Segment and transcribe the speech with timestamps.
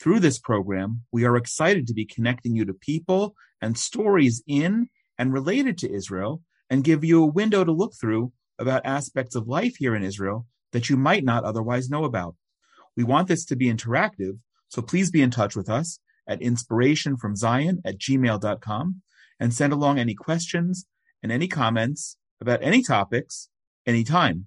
[0.00, 4.88] Through this program, we are excited to be connecting you to people and stories in
[5.18, 9.48] and related to Israel and give you a window to look through about aspects of
[9.48, 12.36] life here in Israel that you might not otherwise know about.
[12.96, 14.38] We want this to be interactive,
[14.68, 19.02] so please be in touch with us at inspirationfromzion at gmail.com
[19.40, 20.86] and send along any questions
[21.22, 23.48] and any comments about any topics
[23.86, 24.46] anytime,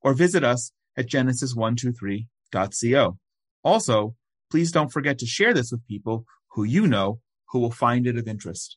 [0.00, 3.18] or visit us at genesis123.co.
[3.64, 4.14] Also,
[4.52, 8.18] Please don't forget to share this with people who you know who will find it
[8.18, 8.76] of interest.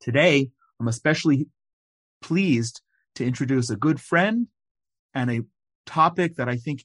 [0.00, 0.50] Today,
[0.80, 1.46] I'm especially
[2.20, 2.82] pleased
[3.14, 4.48] to introduce a good friend
[5.14, 5.42] and a
[5.86, 6.84] topic that I think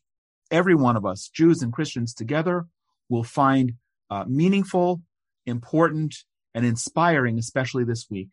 [0.51, 2.67] every one of us, Jews and Christians together,
[3.09, 3.73] will find
[4.11, 5.01] uh, meaningful,
[5.47, 6.13] important,
[6.53, 8.29] and inspiring, especially this week.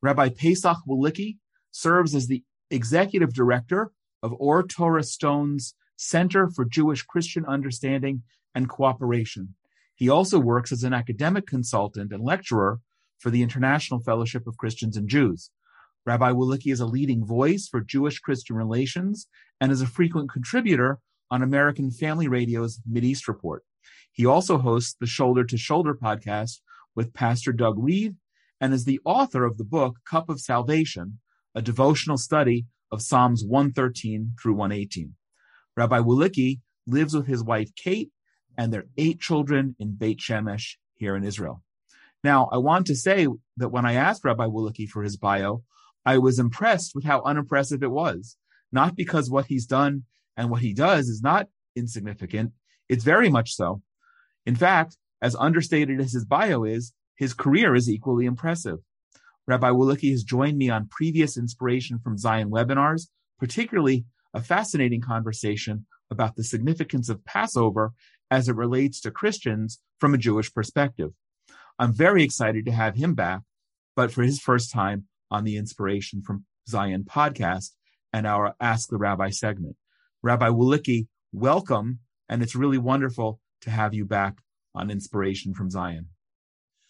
[0.00, 1.36] Rabbi Pesach Wolicki
[1.72, 3.92] serves as the executive director
[4.22, 8.22] of Or Torah Stone's Center for Jewish Christian Understanding
[8.54, 9.54] and cooperation.
[9.96, 12.78] He also works as an academic consultant and lecturer
[13.18, 15.50] for the International Fellowship of Christians and Jews.
[16.06, 19.26] Rabbi Wolicki is a leading voice for Jewish Christian relations
[19.60, 21.00] and is a frequent contributor
[21.32, 23.64] on American Family Radio's Mideast Report.
[24.12, 26.60] He also hosts the Shoulder to Shoulder podcast
[26.94, 28.14] with Pastor Doug Reed
[28.60, 31.18] and is the author of the book Cup of Salvation,
[31.56, 35.16] a devotional study of Psalms 113 through 118.
[35.78, 38.10] Rabbi Wolicki lives with his wife Kate
[38.56, 41.62] and their eight children in Beit Shemesh here in Israel.
[42.24, 45.62] Now, I want to say that when I asked Rabbi Wolicki for his bio,
[46.04, 48.36] I was impressed with how unimpressive it was.
[48.72, 50.02] Not because what he's done
[50.36, 52.54] and what he does is not insignificant.
[52.88, 53.80] It's very much so.
[54.44, 58.80] In fact, as understated as his bio is, his career is equally impressive.
[59.46, 63.06] Rabbi Wolicki has joined me on previous Inspiration from Zion webinars,
[63.38, 67.92] particularly a fascinating conversation about the significance of Passover
[68.30, 71.12] as it relates to Christians from a Jewish perspective.
[71.78, 73.40] I'm very excited to have him back,
[73.94, 77.70] but for his first time on the Inspiration from Zion podcast
[78.12, 79.76] and our Ask the Rabbi segment.
[80.22, 84.38] Rabbi Wolicki, welcome, and it's really wonderful to have you back
[84.74, 86.08] on Inspiration from Zion.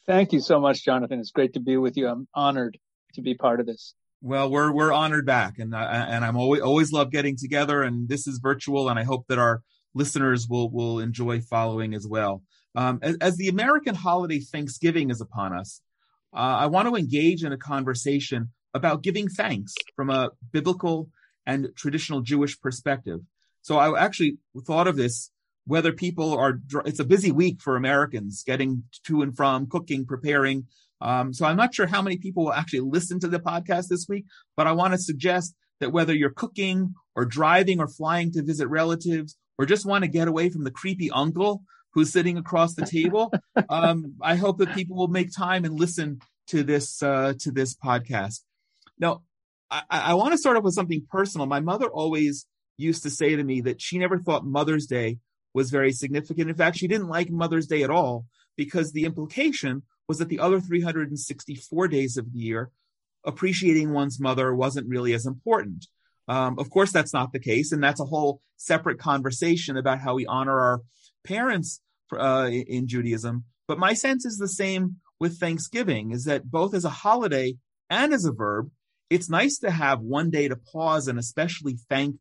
[0.07, 1.21] Thank you so much, Jonathan.
[1.21, 2.09] It's great to be with you.
[2.09, 2.79] I'm honored
[3.15, 3.95] to be part of this.
[4.21, 7.83] Well, we're we're honored back, and uh, and I'm always always love getting together.
[7.83, 9.63] And this is virtual, and I hope that our
[9.95, 12.43] listeners will will enjoy following as well.
[12.75, 15.81] Um, as, as, the American holiday Thanksgiving is upon us,
[16.35, 21.09] uh, I want to engage in a conversation about giving thanks from a biblical
[21.47, 23.21] and traditional Jewish perspective.
[23.63, 25.31] So I actually thought of this
[25.67, 30.67] whether people are it's a busy week for Americans getting to and from cooking, preparing.
[31.01, 34.07] Um, so I'm not sure how many people will actually listen to the podcast this
[34.09, 34.25] week,
[34.57, 38.69] but I want to suggest that whether you're cooking or driving or flying to visit
[38.69, 42.87] relatives or just want to get away from the creepy uncle who's sitting across the
[42.87, 43.33] table,
[43.69, 47.75] um, I hope that people will make time and listen to this uh, to this
[47.75, 48.41] podcast.
[48.99, 49.23] Now,
[49.71, 51.47] I, I want to start off with something personal.
[51.47, 55.19] My mother always used to say to me that she never thought Mother's Day
[55.55, 56.49] was very significant.
[56.49, 58.27] In fact, she didn't like Mother's Day at all
[58.57, 62.71] because the implication was that the other 364 days of the year,
[63.25, 65.87] appreciating one's mother wasn't really as important.
[66.27, 70.15] Um, of course, that's not the case, and that's a whole separate conversation about how
[70.15, 70.83] we honor our
[71.25, 71.81] parents
[72.17, 73.45] uh, in Judaism.
[73.67, 77.57] But my sense is the same with Thanksgiving: is that both as a holiday
[77.91, 78.71] and as a verb,
[79.11, 82.17] it's nice to have one day to pause and especially thank,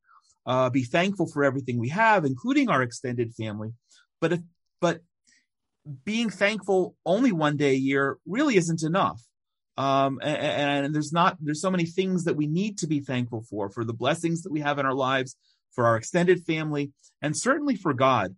[0.45, 3.73] uh, be thankful for everything we have, including our extended family.
[4.21, 4.39] But if,
[4.79, 5.01] but
[6.05, 9.21] being thankful only one day a year really isn't enough.
[9.77, 13.43] Um, and, and, there's not there's so many things that we need to be thankful
[13.47, 15.35] for for the blessings that we have in our lives
[15.71, 16.91] for our extended family
[17.21, 18.35] and certainly for god.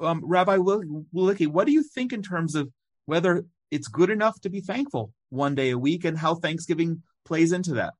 [0.00, 2.70] Um, rabbi Wolicki, what do you think in terms of
[3.06, 7.50] whether it's good enough to be thankful one day a week and how thanksgiving plays
[7.50, 7.94] into that?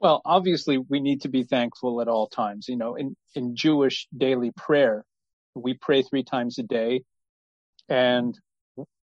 [0.00, 2.68] Well obviously we need to be thankful at all times.
[2.68, 5.04] You know in in jewish daily prayer
[5.54, 7.02] we pray three times a day
[7.90, 8.38] and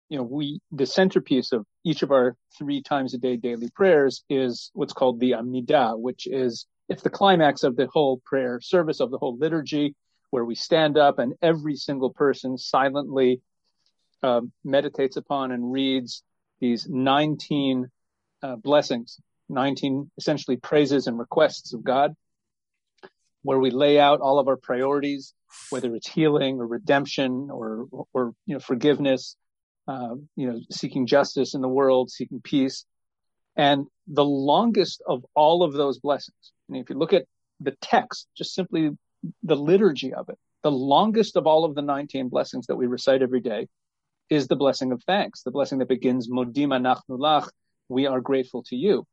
[0.08, 4.24] you know, we, the centerpiece of each of our three times a day daily prayers
[4.28, 8.98] is what's called the Amidah, which is, it's the climax of the whole prayer service
[8.98, 9.94] of the whole liturgy
[10.30, 13.40] where we stand up and every single person silently
[14.24, 16.24] uh, meditates upon and reads
[16.60, 17.88] these 19
[18.42, 22.14] uh, blessings, 19 essentially praises and requests of God,
[23.42, 25.34] where we lay out all of our priorities,
[25.70, 29.36] whether it's healing or redemption or, or, you know, forgiveness,
[29.88, 32.84] uh, you know, seeking justice in the world, seeking peace.
[33.56, 37.24] And the longest of all of those blessings, and if you look at
[37.60, 38.90] the text, just simply
[39.42, 43.22] the liturgy of it, the longest of all of the 19 blessings that we recite
[43.22, 43.66] every day
[44.28, 47.48] is the blessing of thanks, the blessing that begins Modim anachnu lach,
[47.88, 49.04] we are grateful to you.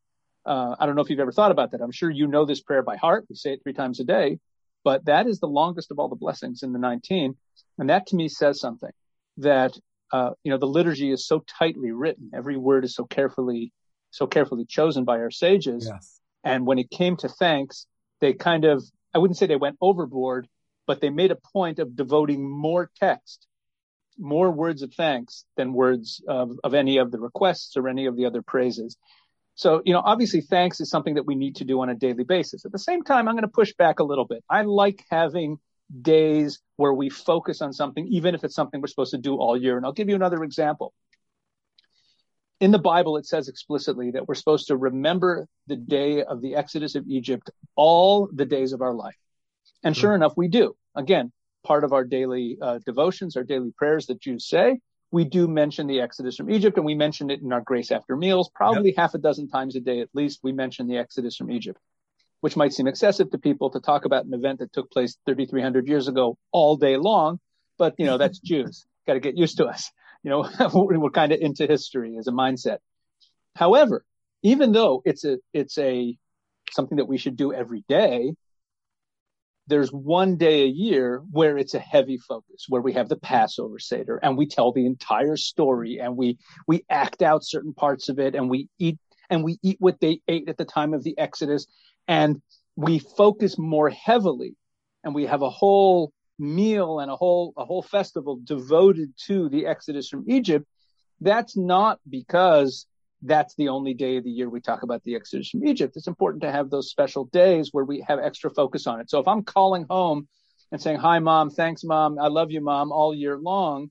[0.47, 1.81] Uh, I don't know if you've ever thought about that.
[1.81, 3.25] I'm sure you know this prayer by heart.
[3.29, 4.39] We say it three times a day,
[4.83, 7.35] but that is the longest of all the blessings in the 19.
[7.77, 8.91] And that to me says something
[9.37, 9.77] that,
[10.11, 12.31] uh, you know, the liturgy is so tightly written.
[12.33, 13.73] Every word is so carefully,
[14.11, 15.89] so carefully chosen by our sages.
[15.91, 16.21] Yes.
[16.45, 17.85] And when it came to thanks,
[18.21, 18.83] they kind of,
[19.13, 20.47] I wouldn't say they went overboard,
[20.85, 23.45] but they made a point of devoting more text,
[24.17, 28.15] more words of thanks than words of, of any of the requests or any of
[28.15, 28.95] the other praises.
[29.57, 32.23] So, you know, obviously thanks is something that we need to do on a daily
[32.23, 32.63] basis.
[32.63, 34.43] At the same time, I'm going to push back a little bit.
[34.47, 35.57] I like having
[35.99, 39.57] days where we focus on something, even if it's something we're supposed to do all
[39.57, 39.75] year.
[39.75, 40.93] And I'll give you another example.
[42.59, 46.55] In the Bible, it says explicitly that we're supposed to remember the day of the
[46.55, 49.17] Exodus of Egypt all the days of our life.
[49.83, 50.75] And sure enough, we do.
[50.95, 51.31] Again,
[51.63, 54.79] part of our daily uh, devotions, our daily prayers that Jews say,
[55.11, 58.15] we do mention the Exodus from Egypt, and we mention it in our grace after
[58.15, 58.97] meals, probably yep.
[58.97, 60.39] half a dozen times a day at least.
[60.43, 61.79] We mention the Exodus from Egypt,
[62.41, 65.87] which might seem excessive to people to talk about an event that took place 3,300
[65.87, 67.39] years ago all day long,
[67.77, 68.85] but you know that's Jews.
[69.05, 69.91] Got to get used to us.
[70.23, 72.79] You know, we're kind of into history as a mindset.
[73.55, 74.03] However,
[74.41, 76.17] even though it's a it's a
[76.71, 78.33] something that we should do every day,
[79.67, 83.79] there's one day a year where it's a heavy focus, where we have the Passover
[83.79, 86.37] Seder and we tell the entire story and we,
[86.67, 88.97] we act out certain parts of it and we eat,
[89.29, 91.67] and we eat what they ate at the time of the Exodus
[92.07, 92.41] and
[92.77, 94.55] we focus more heavily
[95.03, 99.65] and we have a whole meal and a whole, a whole festival devoted to the
[99.65, 100.65] Exodus from Egypt.
[101.19, 102.85] That's not because
[103.21, 105.97] that's the only day of the year we talk about the Exodus from Egypt.
[105.97, 109.09] It's important to have those special days where we have extra focus on it.
[109.09, 110.27] So if I'm calling home
[110.71, 113.89] and saying, Hi, mom, thanks, mom, I love you, mom, all year long,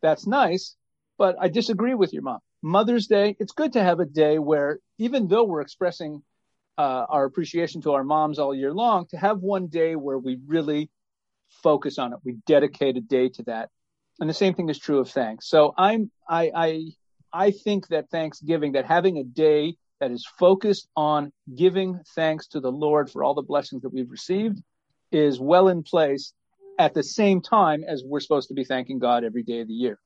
[0.00, 0.76] that's nice.
[1.18, 2.38] But I disagree with your mom.
[2.62, 6.22] Mother's Day, it's good to have a day where even though we're expressing
[6.78, 10.38] uh, our appreciation to our moms all year long, to have one day where we
[10.46, 10.90] really
[11.62, 12.20] focus on it.
[12.24, 13.68] We dedicate a day to that.
[14.20, 15.48] And the same thing is true of thanks.
[15.48, 16.84] So I'm, I, I
[17.32, 22.60] I think that Thanksgiving, that having a day that is focused on giving thanks to
[22.60, 24.62] the Lord for all the blessings that we've received
[25.10, 26.32] is well in place
[26.78, 29.74] at the same time as we're supposed to be thanking God every day of the
[29.74, 29.98] year.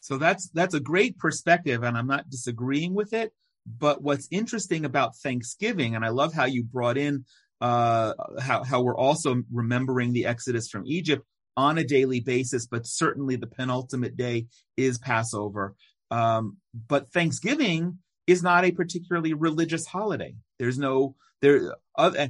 [0.00, 3.32] So that's that's a great perspective and I'm not disagreeing with it,
[3.66, 7.24] but what's interesting about Thanksgiving and I love how you brought in
[7.60, 11.24] uh, how how we're also remembering the Exodus from Egypt
[11.56, 14.46] on a daily basis, but certainly the penultimate day
[14.76, 15.74] is Passover.
[16.14, 16.58] Um,
[16.88, 20.34] but Thanksgiving is not a particularly religious holiday.
[20.58, 22.26] There's no there uh,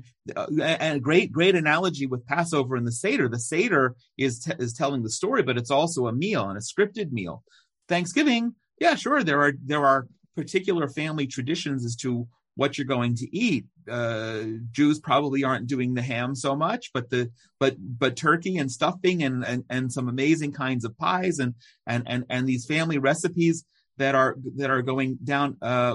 [0.63, 3.29] and great great analogy with Passover and the Seder.
[3.29, 6.63] The Seder is t- is telling the story, but it's also a meal and a
[6.63, 7.43] scripted meal.
[7.89, 13.15] Thanksgiving, yeah, sure, there are there are particular family traditions as to what you're going
[13.17, 13.67] to eat.
[13.91, 17.31] Uh, Jews probably aren't doing the ham so much, but the
[17.61, 21.55] but but turkey and stuffing and and, and some amazing kinds of pies and
[21.87, 23.65] and and and these family recipes
[23.99, 25.95] that are that are going down uh,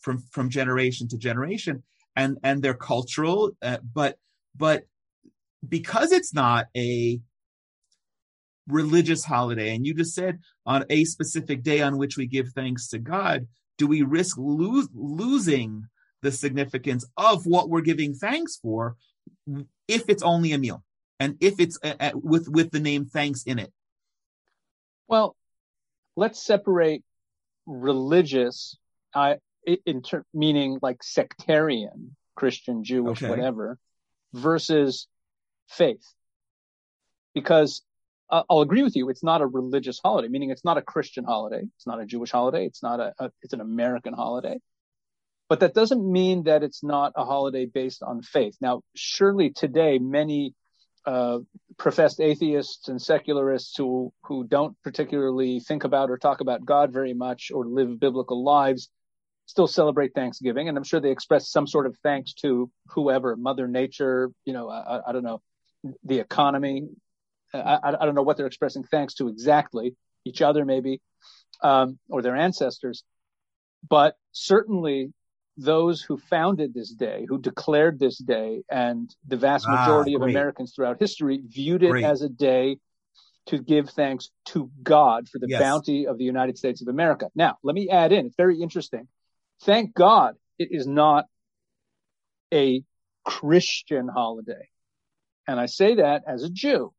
[0.00, 1.82] from from generation to generation,
[2.16, 4.18] and and they're cultural, uh, but
[4.56, 4.84] but
[5.66, 7.20] because it's not a
[8.66, 12.88] religious holiday, and you just said on a specific day on which we give thanks
[12.88, 13.46] to God,
[13.78, 15.86] do we risk lose, losing
[16.22, 18.96] the significance of what we're giving thanks for
[19.86, 20.82] if it's only a meal
[21.20, 23.72] and if it's a, a, with with the name thanks in it?
[25.06, 25.36] Well,
[26.18, 27.04] let's separate
[27.66, 28.76] religious,
[29.14, 29.36] uh,
[29.86, 33.30] in ter- meaning like sectarian, Christian, Jewish, okay.
[33.30, 33.78] whatever,
[34.34, 35.06] versus
[35.68, 36.02] faith.
[37.34, 37.82] Because
[38.30, 41.24] uh, I'll agree with you, it's not a religious holiday, meaning it's not a Christian
[41.24, 44.58] holiday, it's not a Jewish holiday, it's not a, a it's an American holiday.
[45.48, 48.56] But that doesn't mean that it's not a holiday based on faith.
[48.60, 50.54] Now, surely today, many
[51.08, 51.38] uh,
[51.78, 57.14] professed atheists and secularists who who don't particularly think about or talk about God very
[57.14, 58.90] much or live biblical lives
[59.46, 63.66] still celebrate Thanksgiving, and I'm sure they express some sort of thanks to whoever, Mother
[63.66, 65.40] Nature, you know, I, I don't know,
[66.04, 66.86] the economy.
[67.54, 69.96] I, I, don't know what they're expressing thanks to exactly.
[70.26, 71.00] each other maybe,
[71.62, 73.04] um, or their ancestors.
[73.88, 75.14] But certainly
[75.58, 80.18] those who founded this day, who declared this day, and the vast ah, majority ah,
[80.18, 82.04] of Americans throughout history viewed it great.
[82.04, 82.78] as a day
[83.46, 85.60] to give thanks to God for the yes.
[85.60, 87.28] bounty of the United States of America.
[87.34, 89.08] Now, let me add in, it's very interesting.
[89.62, 91.24] Thank God it is not
[92.54, 92.82] a
[93.24, 94.68] Christian holiday.
[95.48, 96.92] And I say that as a Jew.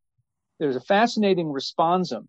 [0.59, 2.27] There's a fascinating responsum.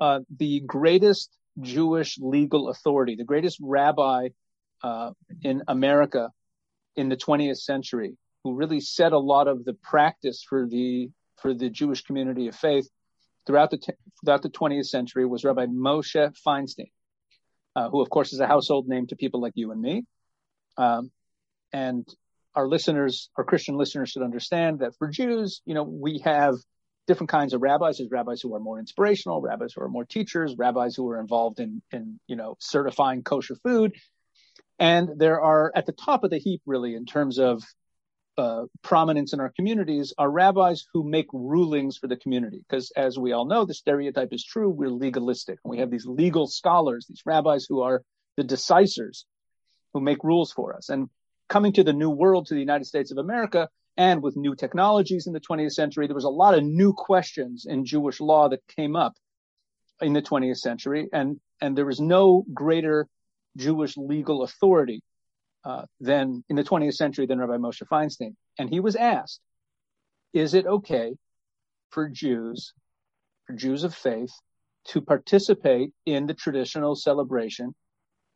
[0.00, 4.28] Uh, the greatest Jewish legal authority, the greatest rabbi
[4.82, 5.10] uh,
[5.42, 6.30] in America
[6.96, 11.54] in the 20th century, who really set a lot of the practice for the for
[11.54, 12.88] the Jewish community of faith
[13.46, 13.92] throughout the t-
[14.24, 16.90] throughout the 20th century, was Rabbi Moshe Feinstein,
[17.76, 20.04] uh, who of course is a household name to people like you and me.
[20.76, 21.10] Um,
[21.72, 22.06] and
[22.54, 26.56] our listeners, our Christian listeners, should understand that for Jews, you know, we have
[27.06, 27.98] different kinds of rabbis.
[27.98, 31.60] There's rabbis who are more inspirational, rabbis who are more teachers, rabbis who are involved
[31.60, 33.94] in, in you know, certifying kosher food.
[34.80, 37.62] And there are at the top of the heap, really, in terms of
[38.38, 42.64] uh, prominence in our communities, are rabbis who make rulings for the community.
[42.66, 44.70] Because as we all know, the stereotype is true.
[44.70, 45.58] We're legalistic.
[45.64, 48.02] We have these legal scholars, these rabbis who are
[48.38, 49.24] the decisors,
[49.92, 50.88] who make rules for us.
[50.88, 51.10] And
[51.50, 53.68] coming to the new world, to the United States of America,
[53.98, 57.66] and with new technologies in the 20th century, there was a lot of new questions
[57.68, 59.12] in Jewish law that came up
[60.00, 63.06] in the 20th century, and and there was no greater
[63.56, 65.02] Jewish legal authority
[65.64, 68.34] uh, than in the 20th century than Rabbi Moshe Feinstein.
[68.58, 69.40] And he was asked,
[70.32, 71.16] "Is it okay
[71.90, 72.72] for Jews,
[73.46, 74.32] for Jews of faith,
[74.88, 77.74] to participate in the traditional celebration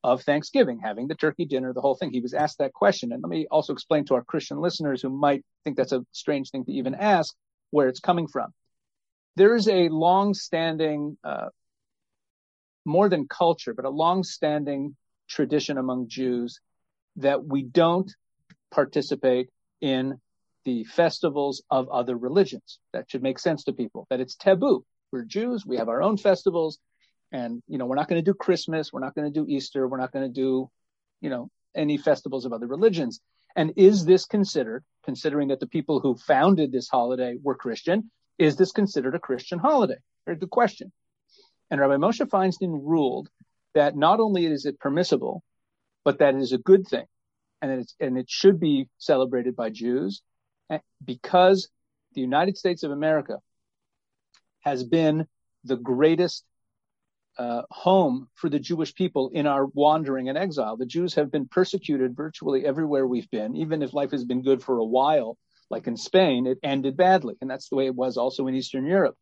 [0.05, 2.13] of Thanksgiving, having the turkey dinner, the whole thing.
[2.13, 3.11] He was asked that question.
[3.11, 6.51] And let me also explain to our Christian listeners who might think that's a strange
[6.51, 7.35] thing to even ask
[7.71, 8.53] where it's coming from.
[9.37, 11.49] There is a long standing, uh,
[12.85, 14.95] more than culture, but a long standing
[15.29, 16.61] tradition among Jews
[17.17, 18.13] that we don't
[18.71, 19.49] participate
[19.81, 20.21] in
[20.65, 22.79] the festivals of other religions.
[22.93, 24.85] That should make sense to people, that it's taboo.
[25.13, 26.79] We're Jews, we have our own festivals,
[27.31, 28.93] and, you know, we're not going to do Christmas.
[28.93, 29.89] We're not going to do Easter.
[29.89, 30.71] We're not going to do,
[31.21, 33.21] you know, any festivals of other religions.
[33.57, 38.57] And is this considered, considering that the people who founded this holiday were Christian, is
[38.57, 39.97] this considered a Christian holiday?
[40.27, 40.93] Very good question.
[41.71, 43.29] And Rabbi Moshe Feinstein ruled
[43.75, 45.43] that not only is it permissible,
[46.05, 47.07] but that it is a good thing
[47.65, 50.23] and and it should be celebrated by Jews
[50.71, 51.69] eh, because
[52.15, 53.39] the United States of America
[54.61, 55.27] has been
[55.65, 56.45] the greatest
[57.39, 60.77] uh, home for the Jewish people in our wandering and exile.
[60.77, 64.63] The Jews have been persecuted virtually everywhere we've been, even if life has been good
[64.63, 65.37] for a while,
[65.69, 67.35] like in Spain, it ended badly.
[67.41, 69.17] And that's the way it was also in Eastern Europe.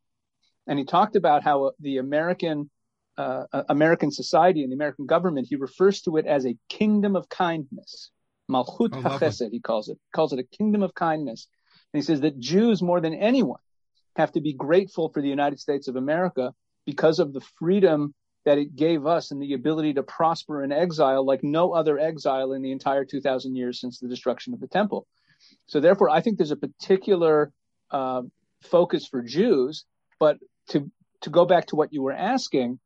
[0.66, 2.70] And he talked about how the American
[3.18, 7.28] uh, American society and the American government, he refers to it as a kingdom of
[7.28, 8.10] kindness.
[8.50, 9.98] Malchut oh, HaChesed, he calls it.
[10.02, 11.48] He calls it a kingdom of kindness.
[11.92, 13.60] And he says that Jews, more than anyone,
[14.16, 16.52] have to be grateful for the United States of America
[16.84, 18.14] because of the freedom
[18.44, 22.52] that it gave us and the ability to prosper in exile like no other exile
[22.52, 25.06] in the entire 2000 years since the destruction of the temple.
[25.66, 27.52] So therefore, I think there's a particular
[27.90, 28.22] uh,
[28.62, 29.84] focus for Jews.
[30.18, 30.38] But
[30.68, 30.90] to
[31.22, 32.80] to go back to what you were asking,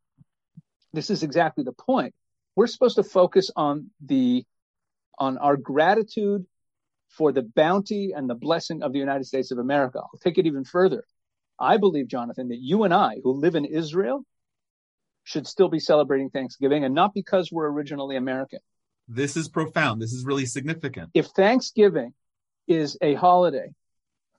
[0.93, 2.15] this is exactly the point.
[2.55, 4.45] We're supposed to focus on the
[5.19, 6.47] on our gratitude
[7.09, 9.99] for the bounty and the blessing of the United States of America.
[9.99, 11.05] I'll take it even further.
[11.59, 14.25] I believe, Jonathan, that you and I, who live in Israel,
[15.25, 18.61] should still be celebrating Thanksgiving and not because we're originally American.
[19.09, 20.03] This is profound.
[20.03, 21.11] This is really significant.
[21.15, 22.13] If Thanksgiving
[22.69, 23.69] is a holiday,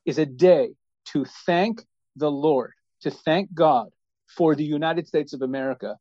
[0.05, 0.69] is a day
[1.05, 1.83] to thank
[2.15, 3.89] the Lord, to thank God
[4.27, 5.95] for the United States of America,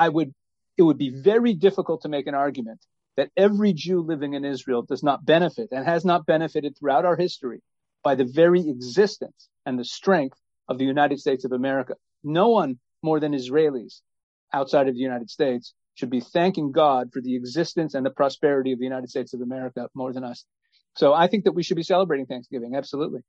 [0.00, 0.34] I would,
[0.78, 2.80] it would be very difficult to make an argument
[3.18, 7.16] that every Jew living in Israel does not benefit and has not benefited throughout our
[7.16, 7.60] history
[8.02, 10.38] by the very existence and the strength
[10.68, 11.94] of the United States of America.
[12.24, 14.00] No one more than Israelis
[14.54, 18.72] outside of the United States should be thanking God for the existence and the prosperity
[18.72, 20.46] of the United States of America more than us.
[20.96, 22.74] So I think that we should be celebrating Thanksgiving.
[22.74, 23.20] Absolutely.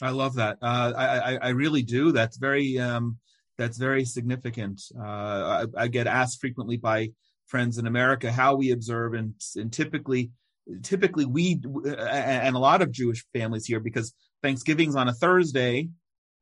[0.00, 0.58] I love that.
[0.62, 2.12] Uh, I, I, I, really do.
[2.12, 3.18] That's very, um,
[3.58, 4.82] that's very significant.
[4.98, 7.10] Uh, I, I, get asked frequently by
[7.46, 10.30] friends in America how we observe, and, and typically
[10.82, 15.88] typically we and a lot of Jewish families here because Thanksgiving's on a Thursday,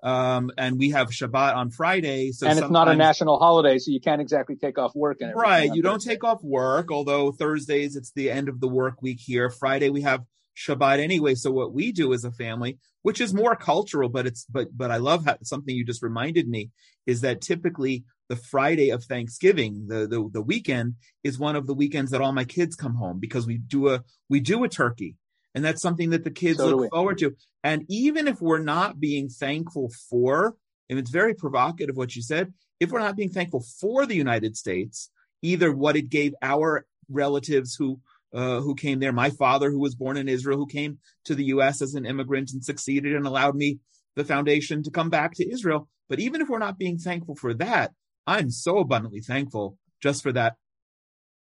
[0.02, 2.33] um, and we have Shabbat on Friday.
[2.33, 5.18] So and it's not a national holiday, so you can't exactly take off work.
[5.21, 6.90] And right, you don't take off work.
[6.90, 9.50] Although Thursdays it's the end of the work week here.
[9.50, 10.23] Friday we have
[10.57, 11.35] Shabbat anyway.
[11.35, 14.91] So what we do as a family, which is more cultural, but it's but but
[14.91, 16.71] I love how, something you just reminded me
[17.07, 21.75] is that typically the Friday of Thanksgiving, the, the the weekend, is one of the
[21.75, 25.17] weekends that all my kids come home because we do a we do a turkey,
[25.55, 27.35] and that's something that the kids so look forward to.
[27.63, 30.55] And even if we're not being thankful for,
[30.89, 34.57] and it's very provocative what you said, if we're not being thankful for the United
[34.57, 35.11] States,
[35.43, 38.01] either what it gave our relatives who
[38.35, 41.45] uh, who came there, my father who was born in Israel, who came to the
[41.47, 41.81] U.S.
[41.81, 43.79] as an immigrant and succeeded and allowed me
[44.17, 45.88] the foundation to come back to Israel.
[46.09, 47.93] But even if we're not being thankful for that,
[48.26, 50.57] I'm so abundantly thankful just for that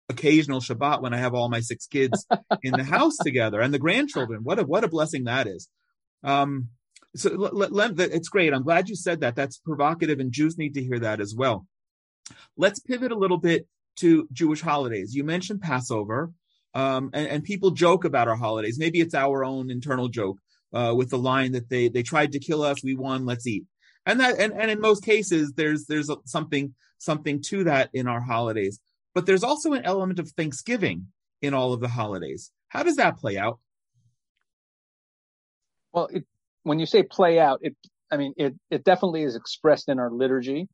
[0.10, 2.25] occasional Shabbat when I have all my six kids
[2.63, 4.41] in the house together and the grandchildren.
[4.43, 5.69] What a what a blessing that is.
[6.24, 6.69] Um,
[7.15, 8.53] so let, let, it's great.
[8.53, 9.36] I'm glad you said that.
[9.36, 11.65] That's provocative, and Jews need to hear that as well.
[12.58, 13.67] Let's pivot a little bit
[13.98, 15.15] to Jewish holidays.
[15.15, 16.31] You mentioned Passover,
[16.73, 18.77] um, and, and, people joke about our holidays.
[18.77, 20.39] Maybe it's our own internal joke
[20.73, 23.65] uh, with the line that they they tried to kill us, we won, let's eat.
[24.05, 28.21] And that and, and in most cases there's there's something something to that in our
[28.21, 28.79] holidays.
[29.15, 31.07] But there's also an element of thanksgiving
[31.41, 32.51] in all of the holidays.
[32.67, 33.59] How does that play out?
[35.91, 36.25] Well it,
[36.63, 37.75] when you say play out it
[38.11, 40.67] i mean it it definitely is expressed in our liturgy.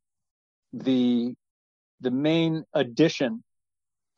[0.72, 1.34] The
[2.00, 3.42] the main addition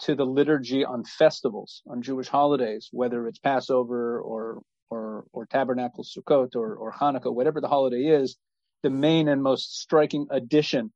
[0.01, 6.05] to the liturgy on festivals on jewish holidays whether it's passover or or or tabernacle
[6.05, 8.37] sukkot or or hanukkah whatever the holiday is
[8.83, 10.93] the main and most striking addition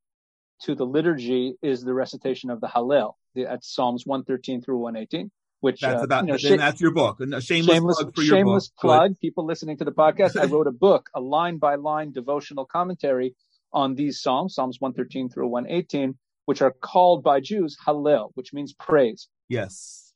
[0.63, 3.15] to the liturgy is the recitation of the Hallel.
[3.35, 5.31] That's Psalms 113 through 118.
[5.61, 7.21] Which that's uh, about you know, sh- that's your book.
[7.21, 8.81] A shameless, shameless plug for shameless book.
[8.81, 9.21] plug.
[9.21, 13.37] People listening to the podcast, I wrote a book, a line by line devotional commentary
[13.73, 18.73] on these psalms, Psalms 113 through 118, which are called by Jews Hallel, which means
[18.73, 19.29] praise.
[19.49, 20.13] Yes.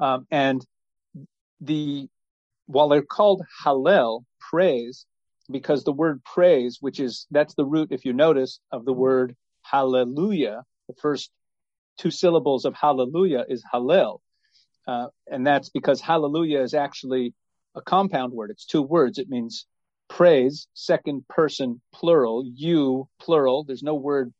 [0.00, 0.64] Um, and
[1.60, 2.08] the
[2.66, 5.06] while they're called Hallel, praise,
[5.50, 9.34] because the word praise, which is, that's the root, if you notice, of the word
[9.62, 10.62] hallelujah.
[10.88, 11.30] The first
[11.98, 14.20] two syllables of hallelujah is hallel.
[14.86, 17.34] Uh, and that's because hallelujah is actually
[17.74, 18.50] a compound word.
[18.50, 19.18] It's two words.
[19.18, 19.66] It means
[20.08, 23.64] praise, second person plural, you plural.
[23.64, 24.32] There's no word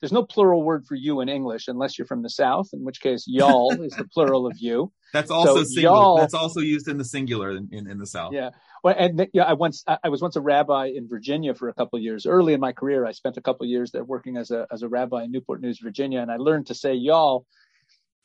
[0.00, 3.00] there's no plural word for you in English unless you're from the South, in which
[3.00, 4.92] case y'all is the plural of you.
[5.12, 5.96] That's also so singular.
[5.96, 8.32] Y'all, That's also used in the singular in, in, in the South.
[8.32, 8.50] Yeah.
[8.84, 11.96] Well, and yeah, I once I was once a rabbi in Virginia for a couple
[11.96, 12.26] of years.
[12.26, 14.82] Early in my career, I spent a couple of years there working as a as
[14.82, 17.44] a rabbi in Newport News, Virginia, and I learned to say y'all.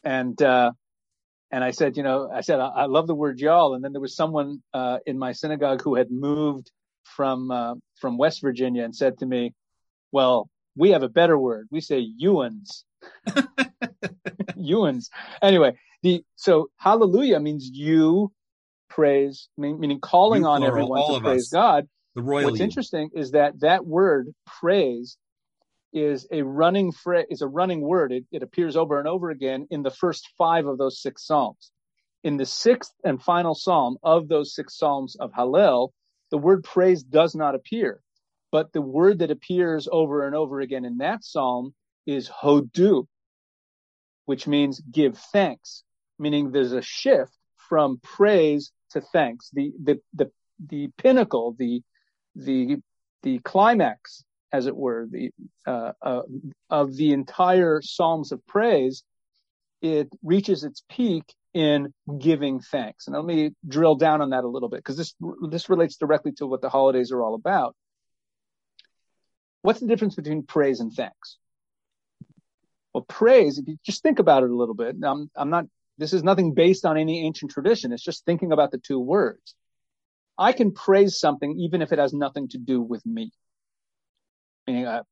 [0.04, 0.72] And uh,
[1.50, 3.74] and I said, you know, I said I, I love the word y'all.
[3.74, 6.70] And then there was someone uh, in my synagogue who had moved
[7.04, 9.54] from uh, from West Virginia and said to me,
[10.12, 11.68] "Well, we have a better word.
[11.72, 12.84] We say Ewans.
[14.58, 15.10] Ewans.
[15.42, 18.32] Anyway, the so hallelujah means you
[18.90, 21.50] praise, meaning calling you on plural, everyone to praise us.
[21.50, 21.88] God.
[22.16, 22.46] The royal.
[22.46, 22.66] What's you.
[22.66, 25.18] interesting is that that word praise
[25.94, 28.12] is a running phrase, is a running word.
[28.12, 31.72] It, it appears over and over again in the first five of those six psalms.
[32.24, 35.90] In the sixth and final psalm of those six psalms of Hallel,
[36.32, 38.00] the word praise does not appear.
[38.54, 41.74] But the word that appears over and over again in that psalm
[42.06, 43.08] is hodu,
[44.26, 45.84] which means give thanks,
[46.20, 47.36] meaning there's a shift
[47.68, 49.50] from praise to thanks.
[49.54, 50.32] The the the
[50.64, 51.82] the pinnacle, the
[52.36, 52.78] the
[53.24, 55.32] the climax, as it were, the
[55.66, 56.22] uh, uh,
[56.70, 59.04] of the entire psalms of praise,
[59.82, 61.24] it reaches its peak
[61.56, 63.08] in giving thanks.
[63.08, 65.16] And let me drill down on that a little bit because this
[65.50, 67.76] this relates directly to what the holidays are all about.
[69.64, 71.38] What's the difference between praise and thanks?
[72.94, 75.66] Well, praise, if you just think about it a little bit, I'm, I'm not,
[75.98, 77.92] this is nothing based on any ancient tradition.
[77.94, 79.56] It's just thinking about the two words.
[80.38, 83.32] I can praise something even if it has nothing to do with me.
[84.68, 85.04] Meaning, uh,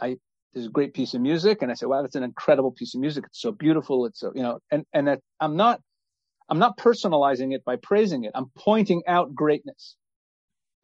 [0.00, 0.16] I,
[0.54, 3.02] there's a great piece of music and I say, wow, that's an incredible piece of
[3.02, 3.24] music.
[3.26, 4.06] It's so beautiful.
[4.06, 5.80] It's so, you know, and, and that I'm not,
[6.48, 8.32] I'm not personalizing it by praising it.
[8.34, 9.96] I'm pointing out greatness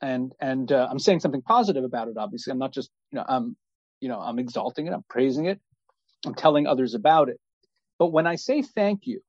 [0.00, 2.16] and and uh, I'm saying something positive about it.
[2.16, 3.56] Obviously, I'm not just you know I'm
[4.00, 5.60] you know I'm exalting it, I'm praising it,
[6.24, 7.40] I'm telling others about it.
[7.98, 9.20] But when I say thank you,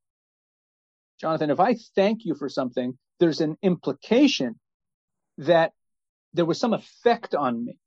[1.22, 4.60] Jonathan, if I thank you for something, there's an implication
[5.40, 5.72] that
[6.34, 7.80] there was some effect on me.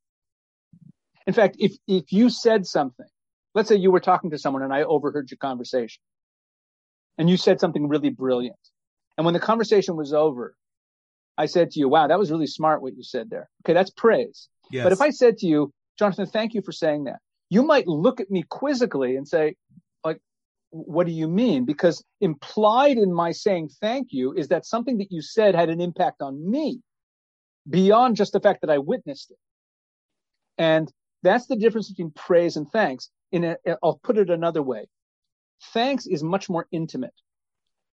[1.26, 3.06] In fact, if if you said something,
[3.54, 6.02] let's say you were talking to someone and I overheard your conversation,
[7.18, 8.58] and you said something really brilliant,
[9.18, 10.54] and when the conversation was over,
[11.40, 13.48] I said to you, wow, that was really smart what you said there.
[13.62, 14.48] Okay, that's praise.
[14.70, 14.84] Yes.
[14.84, 18.20] But if I said to you, Jonathan, thank you for saying that, you might look
[18.20, 19.56] at me quizzically and say,
[20.04, 20.18] like,
[20.70, 21.64] what do you mean?
[21.64, 25.80] Because implied in my saying thank you is that something that you said had an
[25.80, 26.82] impact on me
[27.68, 29.38] beyond just the fact that I witnessed it.
[30.58, 33.10] And that's the difference between praise and thanks.
[33.32, 34.88] In a, I'll put it another way.
[35.72, 37.14] Thanks is much more intimate.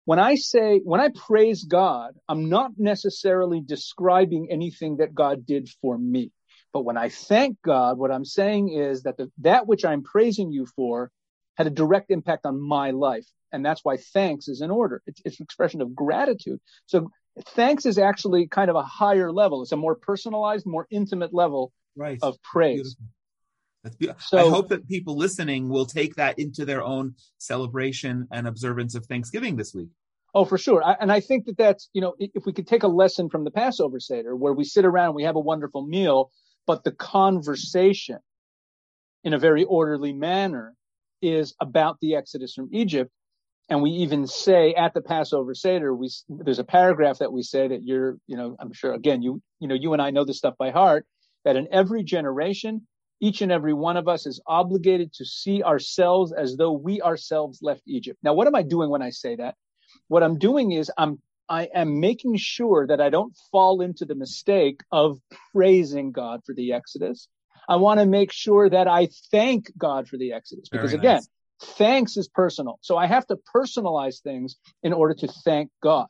[0.08, 5.68] When I say, when I praise God, I'm not necessarily describing anything that God did
[5.82, 6.32] for me.
[6.72, 10.50] But when I thank God, what I'm saying is that the, that which I'm praising
[10.50, 11.12] you for
[11.58, 13.26] had a direct impact on my life.
[13.52, 15.02] And that's why thanks is in order.
[15.08, 16.62] It's, it's an expression of gratitude.
[16.86, 17.12] So
[17.50, 19.62] thanks is actually kind of a higher level.
[19.62, 22.18] It's a more personalized, more intimate level right.
[22.22, 22.96] of praise.
[22.96, 23.17] Beautiful.
[24.20, 28.96] So, I hope that people listening will take that into their own celebration and observance
[28.96, 29.90] of Thanksgiving this week.
[30.34, 30.84] Oh, for sure.
[30.84, 33.44] I, and I think that that's, you know, if we could take a lesson from
[33.44, 36.32] the Passover Seder where we sit around, we have a wonderful meal,
[36.66, 38.20] but the conversation
[39.24, 40.76] in a very orderly manner
[41.22, 43.12] is about the Exodus from Egypt.
[43.70, 47.68] And we even say at the Passover Seder, we, there's a paragraph that we say
[47.68, 50.38] that you're, you know, I'm sure again, you, you know, you and I know this
[50.38, 51.06] stuff by heart,
[51.44, 52.88] that in every generation,
[53.20, 57.60] each and every one of us is obligated to see ourselves as though we ourselves
[57.62, 58.20] left Egypt.
[58.24, 59.56] Now, what am I doing when I say that?
[60.08, 64.16] What I'm doing is I'm I am making sure that I don't fall into the
[64.16, 65.20] mistake of
[65.54, 67.30] praising God for the Exodus.
[67.70, 71.16] I want to make sure that I thank God for the Exodus because Very again,
[71.16, 71.30] nice.
[71.78, 72.80] thanks is personal.
[72.82, 76.08] So I have to personalize things in order to thank God.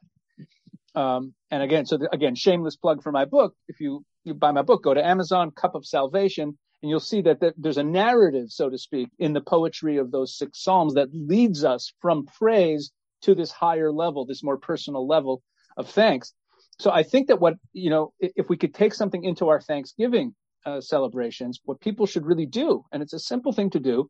[0.95, 3.53] Um, and again, so the, again, shameless plug for my book.
[3.67, 7.21] If you, you buy my book, go to Amazon, Cup of Salvation, and you'll see
[7.21, 11.09] that, there's a narrative, so to speak, in the poetry of those six Psalms that
[11.13, 12.91] leads us from praise
[13.23, 15.41] to this higher level, this more personal level
[15.75, 16.33] of thanks.
[16.79, 20.35] So I think that what, you know, if we could take something into our Thanksgiving
[20.65, 24.09] uh, celebrations, what people should really do, and it's a simple thing to do,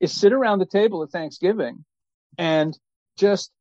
[0.00, 1.84] is sit around the table at Thanksgiving
[2.38, 2.78] and
[3.18, 3.52] just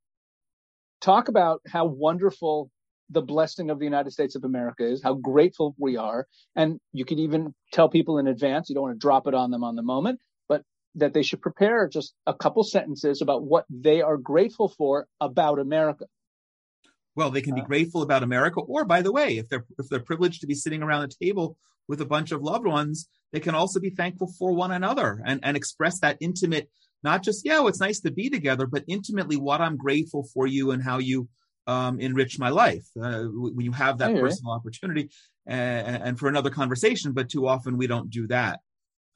[1.01, 2.71] talk about how wonderful
[3.11, 6.27] the blessing of the United States of America is, how grateful we are.
[6.55, 9.51] And you could even tell people in advance, you don't want to drop it on
[9.51, 10.63] them on the moment, but
[10.95, 15.59] that they should prepare just a couple sentences about what they are grateful for about
[15.59, 16.05] America.
[17.15, 19.89] Well, they can be uh, grateful about America, or by the way, if they're if
[19.89, 21.57] they're privileged to be sitting around the table
[21.89, 25.41] with a bunch of loved ones, they can also be thankful for one another and,
[25.43, 26.69] and express that intimate
[27.03, 30.47] not just yeah, well, it's nice to be together, but intimately what I'm grateful for
[30.47, 31.27] you and how you
[31.67, 35.09] um, enrich my life uh, when you have that personal opportunity
[35.45, 37.13] and, and, for another conversation.
[37.13, 38.59] But too often we don't do that.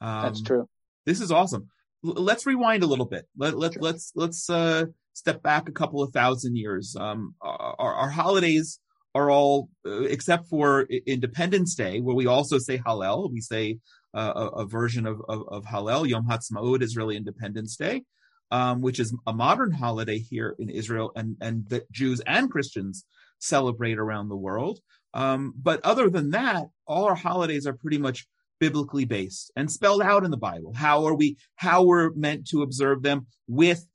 [0.00, 0.68] Um, That's true.
[1.04, 1.68] This is awesome.
[2.04, 3.26] L- let's rewind a little bit.
[3.36, 3.82] Let, let, sure.
[3.82, 6.94] Let's let's uh, step back a couple of thousand years.
[6.98, 8.80] Um, our, our, holidays
[9.14, 13.32] are all, uh, except for Independence Day, where we also say Hallel.
[13.32, 13.78] We say
[14.14, 16.06] uh, a, a, version of, of, of Hallel.
[16.06, 18.02] Yom Ha'atzmaut, really Independence Day,
[18.50, 23.04] um, which is a modern holiday here in Israel, and and that Jews and Christians
[23.38, 24.80] celebrate around the world.
[25.14, 28.26] Um, but other than that, all our holidays are pretty much
[28.58, 30.72] biblically based and spelled out in the Bible.
[30.74, 31.36] How are we?
[31.56, 33.86] How we're meant to observe them with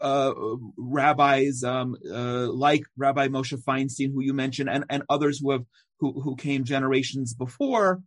[0.00, 0.32] uh,
[0.76, 5.64] rabbis um, uh, like Rabbi Moshe Feinstein, who you mentioned, and, and others who have
[6.00, 8.02] who, who came generations before,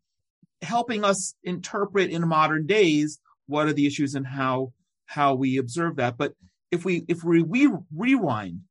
[0.61, 4.73] helping us interpret in modern days what are the issues and how
[5.05, 6.17] how we observe that.
[6.17, 6.33] But
[6.71, 8.61] if we if we, we rewind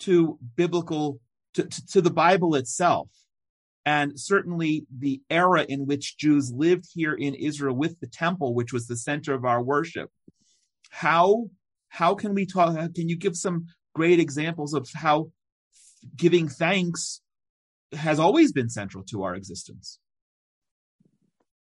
[0.00, 1.20] to biblical
[1.54, 3.08] to, to, to the Bible itself,
[3.84, 8.72] and certainly the era in which Jews lived here in Israel with the temple, which
[8.72, 10.10] was the center of our worship,
[10.90, 11.50] how
[11.88, 12.74] how can we talk?
[12.94, 15.30] Can you give some great examples of how
[16.16, 17.20] giving thanks
[17.92, 19.98] has always been central to our existence?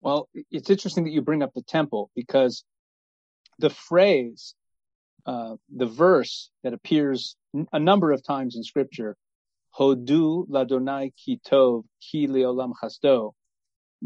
[0.00, 2.64] Well, it's interesting that you bring up the temple because
[3.58, 4.54] the phrase,
[5.24, 7.36] uh, the verse that appears
[7.72, 9.16] a number of times in scripture,
[9.78, 13.32] Hodu ladonai kitov ki leolam chasdo,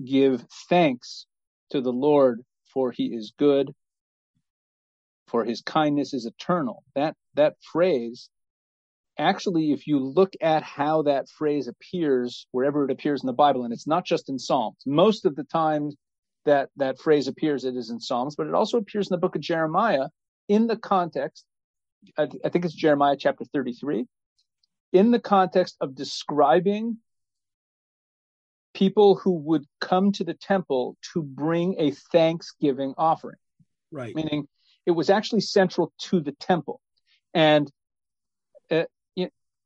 [0.05, 1.27] give thanks
[1.71, 3.73] to the Lord for he is good,
[5.29, 6.83] for his kindness is eternal.
[6.95, 8.29] That, that phrase,
[9.19, 13.65] actually, if you look at how that phrase appears wherever it appears in the Bible,
[13.65, 15.97] and it's not just in Psalms, most of the times
[16.45, 19.37] that that phrase appears, it is in Psalms, but it also appears in the book
[19.37, 20.09] of Jeremiah
[20.49, 21.45] in the context.
[22.17, 24.07] I, th- I think it's Jeremiah chapter 33,
[24.93, 26.99] in the context of describing
[28.75, 33.37] people who would come to the temple to bring a thanksgiving offering.
[33.91, 34.15] Right.
[34.15, 34.47] Meaning
[34.87, 36.81] it was actually central to the temple.
[37.35, 37.71] And
[38.71, 38.85] uh,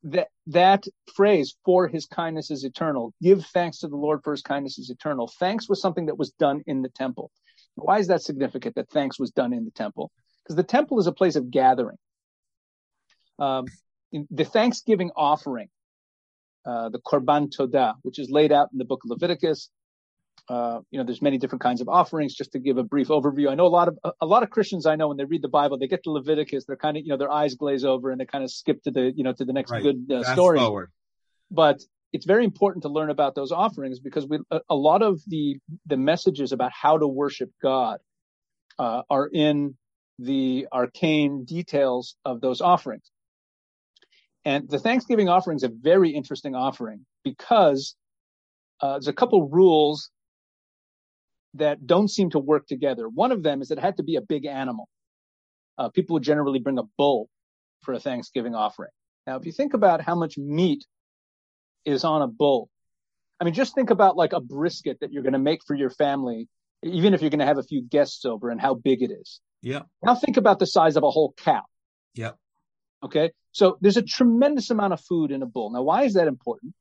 [0.04, 4.42] that that phrase for his kindness is eternal give thanks to the lord for his
[4.42, 7.30] kindness is eternal thanks was something that was done in the temple
[7.74, 10.10] why is that significant that thanks was done in the temple
[10.44, 11.96] because the temple is a place of gathering.
[13.38, 13.64] Um,
[14.30, 15.68] the Thanksgiving offering,
[16.66, 19.70] uh, the Korban Todah, which is laid out in the book of Leviticus.
[20.48, 22.34] Uh, you know, there's many different kinds of offerings.
[22.34, 24.84] Just to give a brief overview, I know a lot of a lot of Christians
[24.84, 27.08] I know when they read the Bible, they get to Leviticus, they're kind of you
[27.08, 29.44] know their eyes glaze over and they kind of skip to the you know to
[29.44, 29.82] the next right.
[29.82, 30.58] good uh, story.
[30.58, 30.90] Forward.
[31.50, 31.80] But
[32.12, 35.58] it's very important to learn about those offerings because we a, a lot of the
[35.86, 38.00] the messages about how to worship God
[38.78, 39.76] uh, are in
[40.18, 43.10] the arcane details of those offerings.
[44.44, 47.96] And the Thanksgiving offering is a very interesting offering because
[48.80, 50.10] uh, there's a couple rules
[51.54, 53.08] that don't seem to work together.
[53.08, 54.88] One of them is that it had to be a big animal.
[55.78, 57.28] Uh, people would generally bring a bull
[57.82, 58.90] for a Thanksgiving offering.
[59.26, 60.84] Now, if you think about how much meat
[61.84, 62.68] is on a bull,
[63.40, 65.90] I mean, just think about like a brisket that you're going to make for your
[65.90, 66.48] family,
[66.82, 69.40] even if you're going to have a few guests over and how big it is.
[69.62, 69.80] Yeah.
[70.02, 71.62] Now think about the size of a whole cow.
[72.14, 72.32] Yeah.
[73.02, 73.32] Okay.
[73.52, 75.70] So there's a tremendous amount of food in a bull.
[75.70, 76.74] Now, why is that important?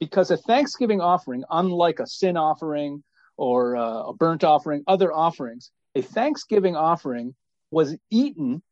[0.00, 3.02] Because a Thanksgiving offering, unlike a sin offering
[3.36, 7.34] or uh, a burnt offering, other offerings, a Thanksgiving offering
[7.70, 8.62] was eaten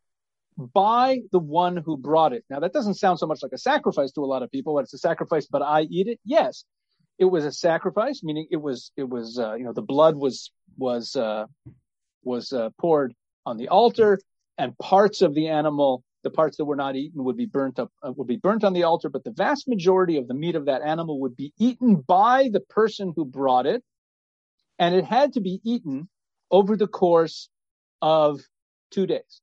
[0.57, 2.45] by the one who brought it.
[2.51, 4.75] Now, that doesn't sound so much like a sacrifice to a lot of people.
[4.75, 6.21] But it's a sacrifice, but I eat it.
[6.25, 6.65] Yes,
[7.19, 10.51] it was a sacrifice, meaning it was it was uh, you know the blood was
[10.77, 11.47] was uh,
[12.23, 13.15] was uh, poured
[13.47, 14.19] on the altar,
[14.59, 17.91] and parts of the animal, the parts that were not eaten, would be burnt up
[18.03, 19.09] uh, would be burnt on the altar.
[19.09, 22.61] But the vast majority of the meat of that animal would be eaten by the
[22.61, 23.83] person who brought it,
[24.79, 26.09] and it had to be eaten
[26.51, 27.49] over the course
[28.01, 28.41] of
[28.91, 29.41] two days.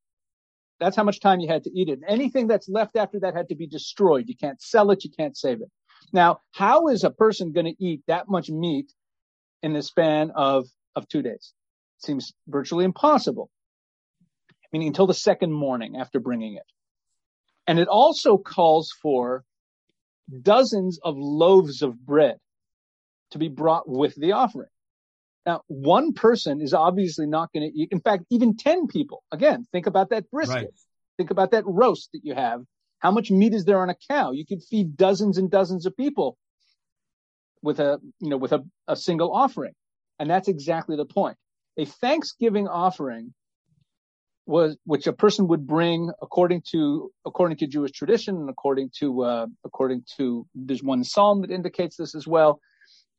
[0.79, 1.99] That's how much time you had to eat it.
[2.07, 4.25] Anything that's left after that had to be destroyed.
[4.27, 5.03] You can't sell it.
[5.03, 5.69] You can't save it.
[6.13, 8.91] Now, how is a person going to eat that much meat
[9.61, 11.53] in the span of, of two days?
[11.97, 13.49] Seems virtually impossible.
[14.71, 16.63] Meaning until the second morning after bringing it.
[17.67, 19.43] And it also calls for
[20.41, 22.37] dozens of loaves of bread
[23.31, 24.69] to be brought with the offering.
[25.49, 27.89] Now, one person is obviously not going to eat.
[27.91, 30.55] In fact, even 10 people, again, think about that brisket.
[30.55, 30.67] Right.
[31.17, 32.61] Think about that roast that you have.
[32.99, 34.29] How much meat is there on a cow?
[34.29, 36.37] You could feed dozens and dozens of people
[37.63, 39.73] with a, you know, with a, a single offering.
[40.19, 41.35] And that's exactly the point.
[41.79, 43.33] A Thanksgiving offering
[44.45, 49.23] was, which a person would bring according to, according to Jewish tradition and according to,
[49.23, 52.59] uh, according to, there's one psalm that indicates this as well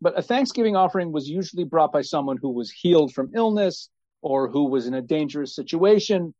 [0.01, 3.89] but a Thanksgiving offering was usually brought by someone who was healed from illness
[4.23, 6.35] or who was in a dangerous situation.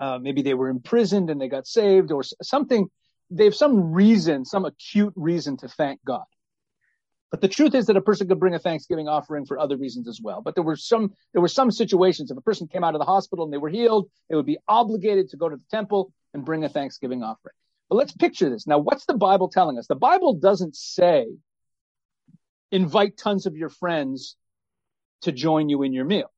[0.00, 2.88] Uh, maybe they were imprisoned and they got saved or something.
[3.30, 6.24] They have some reason, some acute reason to thank God.
[7.30, 10.08] But the truth is that a person could bring a Thanksgiving offering for other reasons
[10.08, 10.40] as well.
[10.40, 13.04] But there were some, there were some situations if a person came out of the
[13.04, 16.44] hospital and they were healed, they would be obligated to go to the temple and
[16.44, 17.54] bring a Thanksgiving offering.
[17.90, 18.66] But let's picture this.
[18.66, 19.86] Now, what's the Bible telling us?
[19.86, 21.26] The Bible doesn't say
[22.70, 24.36] invite tons of your friends
[25.22, 26.30] to join you in your meal.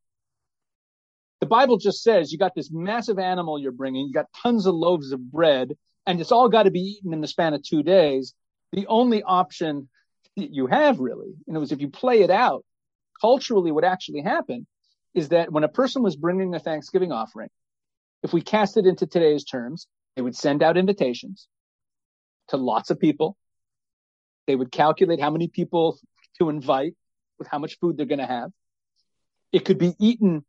[1.40, 4.74] The Bible just says you got this massive animal you're bringing, you got tons of
[4.74, 7.82] loaves of bread, and it's all got to be eaten in the span of two
[7.82, 8.34] days.
[8.72, 9.88] The only option
[10.36, 12.64] you have really, you know, is if you play it out
[13.20, 14.66] culturally, what actually happened
[15.14, 17.48] is that when a person was bringing a Thanksgiving offering,
[18.22, 21.48] if we cast it into today's terms, they would send out invitations
[22.48, 23.36] to lots of people.
[24.46, 25.98] They would calculate how many people
[26.40, 26.94] to invite
[27.38, 28.50] with how much food they're going to have.
[29.52, 30.44] It could be eaten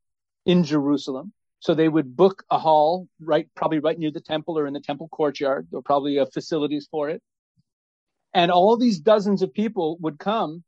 [0.45, 1.34] in Jerusalem.
[1.60, 4.80] So they would book a hall right, probably right near the temple or in the
[4.80, 5.67] temple courtyard.
[5.71, 7.21] There probably have facilities for it.
[8.34, 10.63] And all these dozens of people would come.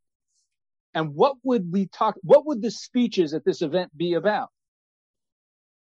[0.93, 2.15] And what would we talk?
[2.21, 4.49] What would the speeches at this event be about?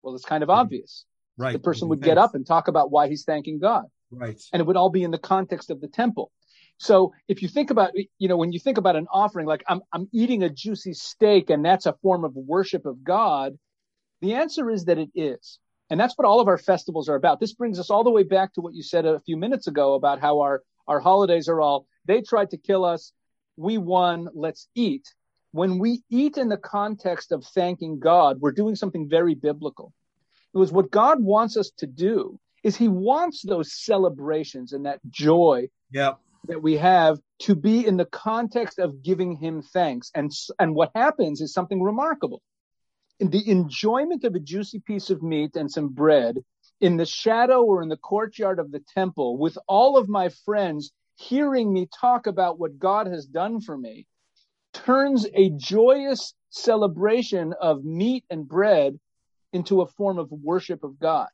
[0.03, 0.59] Well, it's kind of mm-hmm.
[0.59, 1.05] obvious.
[1.37, 1.53] Right.
[1.53, 3.85] The person would get up and talk about why he's thanking God.
[4.11, 4.39] Right.
[4.51, 6.31] And it would all be in the context of the temple.
[6.83, 9.81] So if you think about, you know, when you think about an offering, like I'm,
[9.93, 13.57] I'm eating a juicy steak and that's a form of worship of God,
[14.21, 15.59] the answer is that it is.
[15.89, 17.39] And that's what all of our festivals are about.
[17.39, 19.93] This brings us all the way back to what you said a few minutes ago
[19.93, 23.13] about how our, our holidays are all, they tried to kill us.
[23.55, 24.27] We won.
[24.33, 25.07] Let's eat.
[25.51, 29.93] When we eat in the context of thanking God, we're doing something very biblical.
[30.53, 34.99] It was what God wants us to do is he wants those celebrations and that
[35.09, 40.11] joy yep that we have to be in the context of giving him thanks.
[40.13, 42.41] And, and what happens is something remarkable.
[43.19, 46.37] In the enjoyment of a juicy piece of meat and some bread
[46.81, 50.91] in the shadow or in the courtyard of the temple with all of my friends
[51.15, 54.05] hearing me talk about what God has done for me
[54.73, 58.99] turns a joyous celebration of meat and bread
[59.53, 61.27] into a form of worship of God.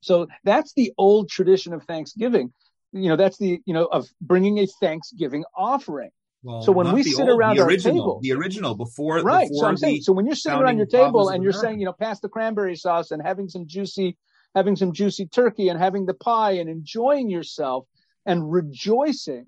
[0.00, 2.52] So that's the old tradition of Thanksgiving.
[2.92, 6.10] You know, that's the, you know, of bringing a Thanksgiving offering.
[6.42, 9.48] Well, So when we sit old, around the our original, table- the original before, Right.
[9.48, 11.66] before So I'm the, saying, so when you're sitting around your table and you're America.
[11.66, 14.16] saying, you know, pass the cranberry sauce and having some juicy,
[14.54, 17.86] having some juicy turkey and having the pie and enjoying yourself
[18.24, 19.46] and rejoicing,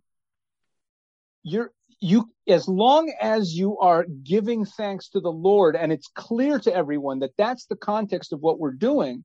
[1.42, 6.58] you're, you, as long as you are giving thanks to the Lord and it's clear
[6.60, 9.24] to everyone that that's the context of what we're doing,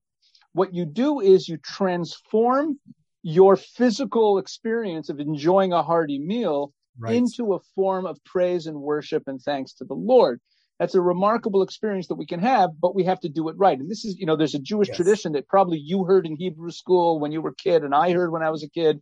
[0.53, 2.79] what you do is you transform
[3.23, 7.15] your physical experience of enjoying a hearty meal right.
[7.15, 10.39] into a form of praise and worship and thanks to the Lord.
[10.79, 13.79] That's a remarkable experience that we can have, but we have to do it right.
[13.79, 14.97] And this is, you know, there's a Jewish Yes.
[14.97, 18.11] tradition that probably you heard in Hebrew school when you were a kid, and I
[18.11, 19.01] heard when I was a kid,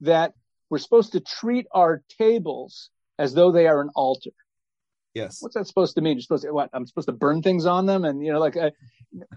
[0.00, 0.32] that
[0.68, 4.30] we're supposed to treat our tables as though they are an altar.
[5.14, 5.42] yes.
[5.42, 6.16] What's that supposed to mean?
[6.16, 6.70] You're supposed to what?
[6.72, 8.56] I'm supposed to burn things on them, and you know, like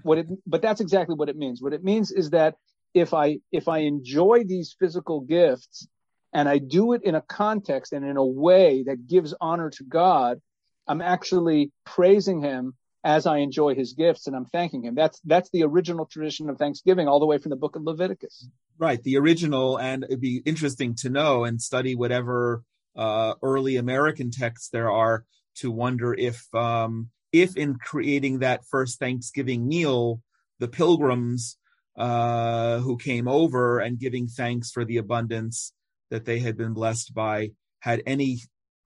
[0.04, 0.28] what it.
[0.48, 1.62] But that's exactly what it means.
[1.62, 2.56] What it means is that
[2.94, 5.88] if I if I enjoy these physical gifts
[6.34, 9.84] and I do it in a context and in a way that gives honor to
[9.84, 10.42] God,
[10.88, 14.96] I'm actually praising Him as I enjoy His gifts and I'm thanking Him.
[14.96, 18.48] That's that's the original tradition of Thanksgiving, all the way from the Book of Leviticus.
[18.78, 22.64] Right, the original, and it'd be interesting to know and study whatever
[22.96, 25.26] uh, early American texts there are
[25.56, 30.22] to wonder if, um, if in creating that first Thanksgiving meal,
[30.60, 31.58] the pilgrims
[31.98, 35.74] uh, who came over and giving thanks for the abundance
[36.10, 38.40] that they had been blessed by had any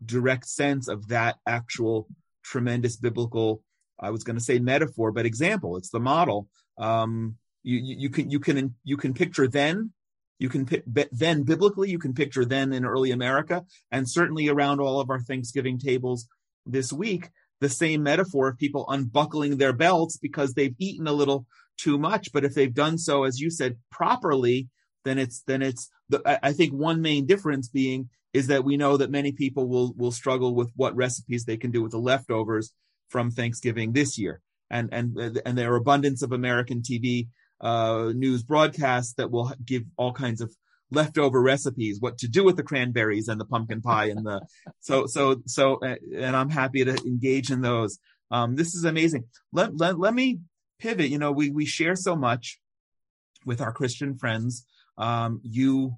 [0.05, 2.07] direct sense of that actual
[2.43, 3.61] tremendous biblical,
[3.99, 5.77] I was going to say metaphor, but example.
[5.77, 6.47] It's the model.
[6.77, 9.91] Um, you, you, you can you can you can picture then
[10.39, 10.69] you can
[11.11, 15.19] then biblically you can picture then in early America and certainly around all of our
[15.19, 16.27] Thanksgiving tables
[16.65, 21.45] this week the same metaphor of people unbuckling their belts because they've eaten a little
[21.77, 24.67] too much but if they've done so as you said properly
[25.05, 28.97] then it's then it's the, I- think one main difference being is that we know
[28.97, 32.73] that many people will will struggle with what recipes they can do with the leftovers
[33.09, 37.27] from Thanksgiving this year and and and there are abundance of American TV
[37.61, 40.53] uh, news broadcasts that will give all kinds of
[40.91, 44.41] leftover recipes, what to do with the cranberries and the pumpkin pie and the
[44.79, 45.75] so so so.
[45.83, 47.99] uh, And I'm happy to engage in those.
[48.31, 49.23] Um, this is amazing.
[49.53, 50.39] Let let let me
[50.79, 51.09] pivot.
[51.09, 52.59] You know, we we share so much
[53.45, 54.65] with our Christian friends.
[54.97, 55.95] Um, you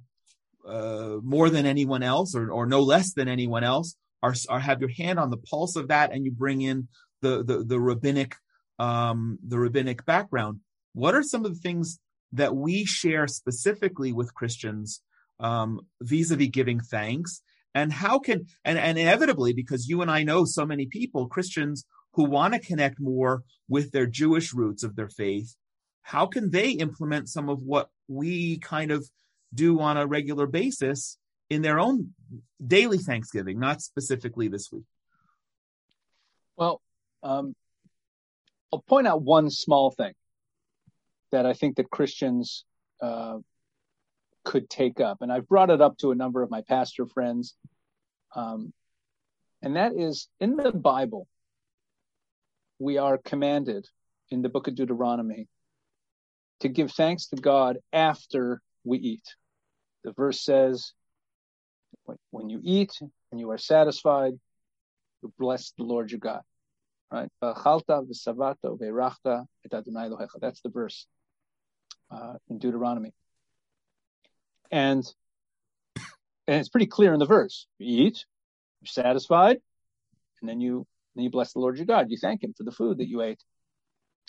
[0.68, 4.82] uh, more than anyone else, or or no less than anyone else, are are have
[4.82, 6.88] your hand on the pulse of that, and you bring in
[7.22, 8.36] the the the rabbinic
[8.78, 10.60] um, the rabbinic background
[10.94, 12.00] what are some of the things
[12.34, 15.02] that we share specifically with Christians
[15.40, 17.42] um, vis-a-vis giving thanks?
[17.76, 21.86] And how can and, and inevitably, because you and I know so many people, Christians
[22.20, 25.56] who want to connect more with their Jewish roots of their faith,
[26.02, 29.10] how can they implement some of what we kind of
[29.54, 31.18] do on a regular basis
[31.50, 32.14] in their own
[32.68, 34.84] daily Thanksgiving, not specifically this week?
[36.58, 36.82] Well,
[37.24, 37.56] um,
[38.74, 40.14] I'll point out one small thing
[41.32, 42.66] that I think that Christians
[43.02, 43.38] uh,
[44.44, 47.56] could take up, and I've brought it up to a number of my pastor friends,
[48.36, 48.74] um,
[49.62, 51.26] and that is in the Bible.
[52.80, 53.88] We are commanded
[54.32, 55.48] in the book of Deuteronomy
[56.62, 59.36] to give thanks to God after we eat.
[60.04, 60.94] The verse says,
[62.32, 62.94] "When you eat
[63.32, 64.34] and you are satisfied,
[65.22, 66.42] you bless the Lord your God."
[67.12, 67.30] right?
[67.42, 67.64] That's
[70.62, 71.08] the verse
[72.12, 73.14] uh, in Deuteronomy,
[74.72, 75.04] and
[76.48, 77.68] and it's pretty clear in the verse.
[77.78, 78.26] You eat,
[78.82, 79.58] you're satisfied,
[80.42, 80.88] and then you
[81.20, 82.10] then you bless the Lord your God.
[82.10, 83.44] You thank Him for the food that you ate.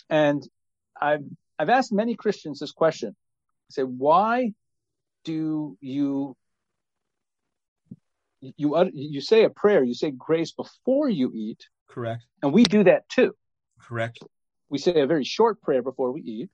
[0.09, 0.47] And
[0.99, 1.23] I've
[1.57, 3.09] I've asked many Christians this question.
[3.69, 4.53] I say, why
[5.23, 6.35] do you
[8.41, 12.23] you utter- you say a prayer, you say grace before you eat, Correct.
[12.41, 13.35] and we do that too.
[13.79, 14.19] Correct.
[14.69, 16.49] we say a very short prayer before we eat,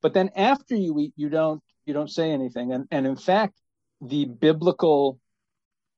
[0.00, 2.72] but then after you eat, you don't you don't say anything.
[2.72, 3.60] And and in fact,
[4.00, 5.18] the biblical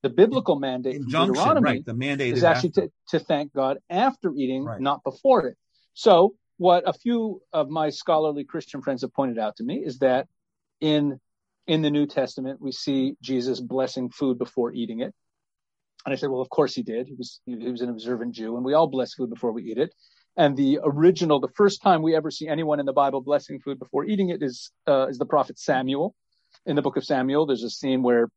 [0.02, 1.84] the biblical mandate Injunction, Deuteronomy right?
[1.84, 4.80] The mandate is actually to, to thank God after eating, Right.
[4.80, 5.56] not before it.
[5.94, 9.98] So what a few of my scholarly Christian friends have pointed out to me is
[9.98, 10.26] that
[10.80, 11.20] in
[11.66, 15.12] in the New Testament we see Jesus blessing food before eating it.
[16.06, 17.06] And I said, well, of course he did.
[17.06, 19.64] He was he, he was an observant Jew, and we all bless food before we
[19.64, 19.92] eat it.
[20.36, 23.78] And the original, the first time we ever see anyone in the Bible blessing food
[23.80, 26.14] before eating it is uh, is the prophet Samuel.
[26.64, 28.28] In the book of Samuel, there's a scene where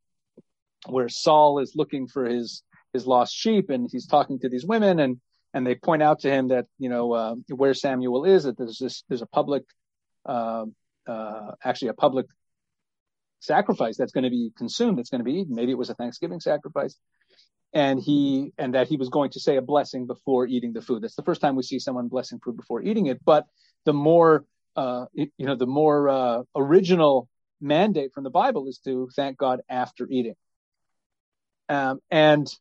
[0.88, 2.64] where Saul is looking for his
[2.94, 5.20] his lost sheep, and he's talking to these women, and
[5.54, 8.80] and they point out to him that you know uh, where Samuel is, that there's
[8.80, 9.64] this there's a public,
[10.26, 10.66] uh,
[11.08, 12.26] uh, actually a public
[13.40, 15.56] sacrifice that's going to be consumed, that's going to be eaten.
[15.56, 16.98] Maybe it was a Thanksgiving sacrifice,
[17.74, 21.04] and he and that he was going to say a blessing before eating the food.
[21.04, 23.24] That's the first time we see someone blessing food before eating it.
[23.24, 23.46] But
[23.86, 27.28] the more uh, you know, the more uh, original
[27.60, 30.36] mandate from the Bible is to thank God after eating.
[31.72, 32.54] Um, and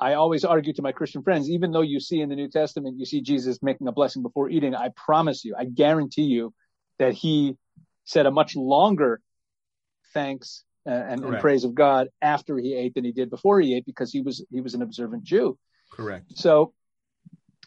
[0.00, 2.98] I always argue to my Christian friends, even though you see in the New Testament,
[2.98, 6.52] you see Jesus making a blessing before eating, I promise you, I guarantee you
[6.98, 7.56] that he
[8.04, 9.20] said a much longer
[10.12, 13.76] thanks uh, and, and, praise of God after he ate than he did before he
[13.76, 15.56] ate because he was he was an observant Jew.
[15.92, 16.36] Correct.
[16.36, 16.72] So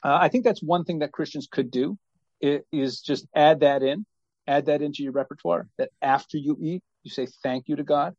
[0.04, 1.98] uh, I think that's one thing that Christians could do
[2.42, 4.06] is just add that in,
[4.46, 5.68] add that into your repertoire.
[5.78, 8.16] That after you eat, you say thank you to God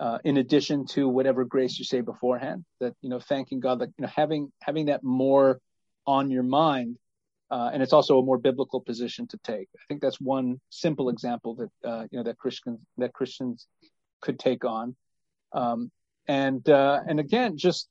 [0.00, 2.64] uh, in addition to whatever grace you say beforehand.
[2.80, 5.60] That you know, thanking God, that you know, having having that more
[6.06, 6.98] on your mind,
[7.50, 9.68] uh, and it's also a more biblical position to take.
[9.76, 13.66] I think that's one simple example that uh, you know that Christians that Christians
[14.20, 14.96] could take on,
[15.52, 15.90] um,
[16.26, 17.88] and uh, and again, just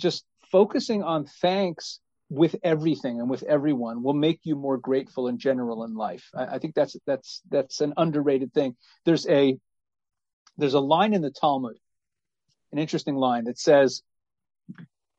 [0.00, 2.00] just focusing on thanks
[2.30, 6.28] with everything and with everyone will make you more grateful in general in life.
[6.34, 8.76] I, I think that's that's that's an underrated thing.
[9.04, 9.58] There's a
[10.56, 11.76] there's a line in the Talmud,
[12.72, 14.02] an interesting line that says,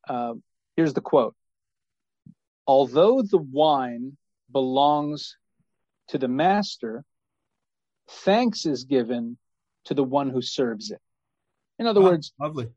[0.07, 0.33] uh,
[0.75, 1.35] here's the quote
[2.67, 4.17] Although the wine
[4.51, 5.37] belongs
[6.09, 7.03] to the master,
[8.07, 9.37] thanks is given
[9.85, 10.99] to the one who serves it.
[11.77, 12.69] In other oh, words, lovely.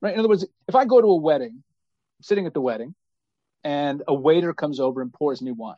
[0.00, 0.14] Right.
[0.14, 2.94] In other words, if I go to a wedding, I'm sitting at the wedding,
[3.64, 5.76] and a waiter comes over and pours me wine.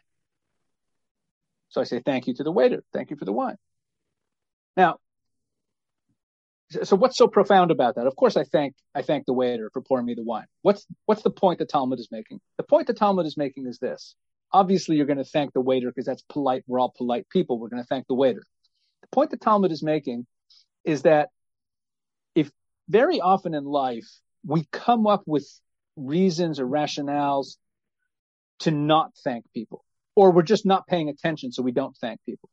[1.70, 2.84] So I say, thank you to the waiter.
[2.92, 3.56] Thank you for the wine.
[4.76, 4.98] Now,
[6.82, 8.06] so what's so profound about that?
[8.06, 10.46] Of course, I thank I thank the waiter for pouring me the wine.
[10.62, 12.40] What's what's the point the Talmud is making?
[12.56, 14.14] The point the Talmud is making is this:
[14.52, 16.64] obviously, you're going to thank the waiter because that's polite.
[16.66, 17.58] We're all polite people.
[17.58, 18.42] We're going to thank the waiter.
[19.02, 20.26] The point the Talmud is making
[20.84, 21.28] is that
[22.34, 22.50] if
[22.88, 24.08] very often in life
[24.44, 25.48] we come up with
[25.96, 27.56] reasons or rationales
[28.60, 29.84] to not thank people,
[30.16, 32.48] or we're just not paying attention, so we don't thank people.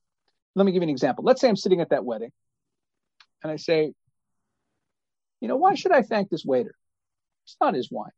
[0.55, 1.23] Let me give you an example.
[1.23, 2.31] Let's say I'm sitting at that wedding
[3.43, 3.93] and I say,
[5.41, 6.75] you know, why should I thank this waiter?
[7.45, 8.11] It's not his wine.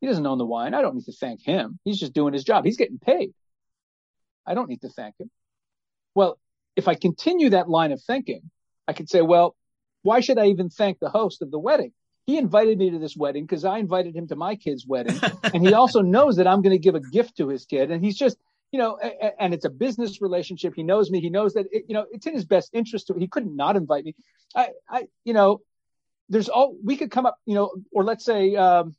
[0.00, 0.74] He doesn't own the wine.
[0.74, 1.78] I don't need to thank him.
[1.84, 2.64] He's just doing his job.
[2.64, 3.32] He's getting paid.
[4.44, 5.30] I don't need to thank him.
[6.14, 6.38] Well,
[6.74, 8.50] if I continue that line of thinking,
[8.88, 9.54] I could say, well,
[10.02, 11.92] why should I even thank the host of the wedding?
[12.26, 15.20] He invited me to this wedding because I invited him to my kid's wedding.
[15.44, 17.90] and he also knows that I'm going to give a gift to his kid.
[17.90, 18.36] And he's just,
[18.72, 18.98] you know,
[19.38, 20.72] and it's a business relationship.
[20.74, 21.20] He knows me.
[21.20, 23.76] He knows that, it, you know, it's in his best interest to, he couldn't not
[23.76, 24.14] invite me.
[24.56, 25.60] I, I, you know,
[26.28, 28.96] there's all, we could come up, you know, or let's say, um,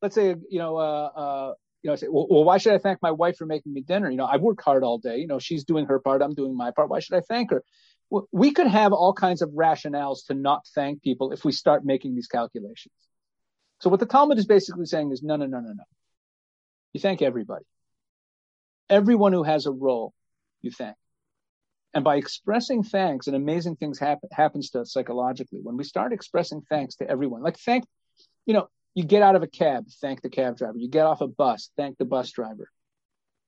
[0.00, 2.78] let's say, you know, uh, uh, you know, I say, well, well, why should I
[2.78, 4.10] thank my wife for making me dinner?
[4.10, 5.16] You know, I work hard all day.
[5.18, 6.22] You know, she's doing her part.
[6.22, 6.90] I'm doing my part.
[6.90, 7.64] Why should I thank her?
[8.32, 12.14] We could have all kinds of rationales to not thank people if we start making
[12.14, 12.94] these calculations.
[13.80, 15.84] So what the Talmud is basically saying is, no, no, no, no, no.
[16.92, 17.64] You thank everybody.
[18.90, 20.12] Everyone who has a role,
[20.60, 20.96] you thank.
[21.94, 25.60] And by expressing thanks, and amazing things happen happens to us psychologically.
[25.62, 27.84] When we start expressing thanks to everyone, like thank,
[28.46, 30.76] you know, you get out of a cab, thank the cab driver.
[30.76, 32.68] You get off a bus, thank the bus driver.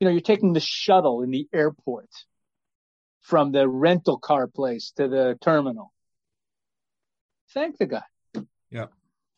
[0.00, 2.08] You know, you're taking the shuttle in the airport
[3.20, 5.92] from the rental car place to the terminal.
[7.54, 8.02] Thank the guy.
[8.70, 8.86] Yeah.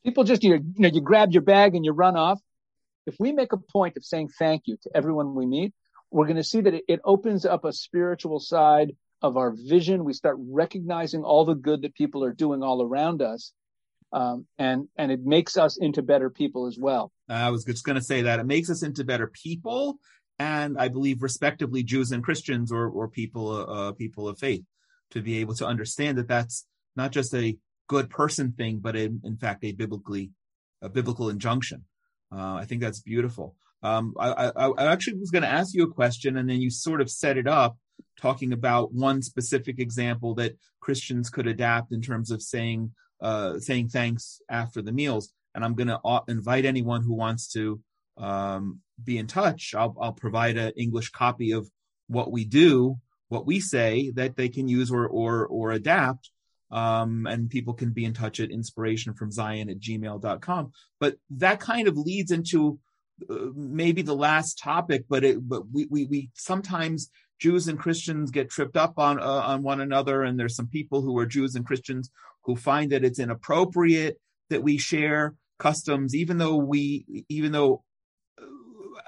[0.04, 2.40] People just, you know, you grab your bag and you run off.
[3.06, 5.74] If we make a point of saying thank you to everyone we meet,
[6.14, 10.04] we're going to see that it, it opens up a spiritual side of our vision.
[10.04, 13.52] We start recognizing all the good that people are doing all around us.
[14.12, 17.10] Um, and and it makes us into better people as well.
[17.28, 19.98] I was just going to say that it makes us into better people,
[20.38, 24.62] and I believe respectively Jews and Christians or or people uh, people of faith
[25.10, 27.58] to be able to understand that that's not just a
[27.88, 30.30] good person thing, but in, in fact a biblically
[30.80, 31.84] a biblical injunction.
[32.30, 33.56] Uh, I think that's beautiful.
[33.84, 36.70] Um, I, I, I, actually was going to ask you a question, and then you
[36.70, 37.76] sort of set it up,
[38.18, 43.88] talking about one specific example that Christians could adapt in terms of saying uh, saying
[43.88, 45.34] thanks after the meals.
[45.54, 47.80] And I'm going to uh, invite anyone who wants to
[48.16, 49.74] um, be in touch.
[49.76, 51.68] I'll, I'll provide an English copy of
[52.08, 52.96] what we do,
[53.28, 56.30] what we say that they can use or or or adapt.
[56.70, 60.72] Um, and people can be in touch at inspiration from Zion at gmail.com.
[60.98, 62.78] But that kind of leads into
[63.28, 68.50] maybe the last topic, but it, but we, we, we sometimes Jews and Christians get
[68.50, 70.22] tripped up on, uh, on one another.
[70.22, 72.10] And there's some people who are Jews and Christians
[72.44, 74.18] who find that it's inappropriate
[74.50, 77.82] that we share customs, even though we, even though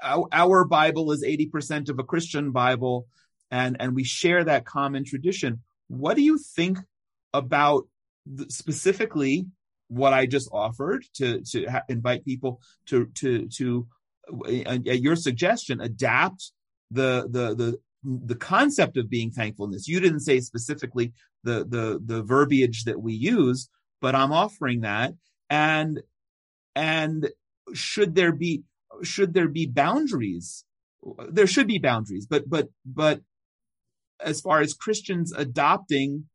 [0.01, 3.07] our, our Bible is 80% of a Christian Bible
[3.51, 5.61] and, and we share that common tradition.
[5.87, 6.79] What do you think
[7.33, 7.87] about
[8.25, 9.47] the, specifically
[9.87, 13.96] what I just offered to, to ha- invite people to, to, to, uh,
[14.65, 16.51] at your suggestion, adapt
[16.91, 19.87] the, the, the, the concept of being thankfulness.
[19.87, 21.13] You didn't say specifically
[21.43, 23.69] the, the, the verbiage that we use,
[24.01, 25.13] but I'm offering that.
[25.49, 26.01] And,
[26.75, 27.29] and
[27.73, 28.63] should there be,
[29.03, 30.63] should there be boundaries?
[31.29, 33.21] There should be boundaries, but but but
[34.19, 36.25] as far as Christians adopting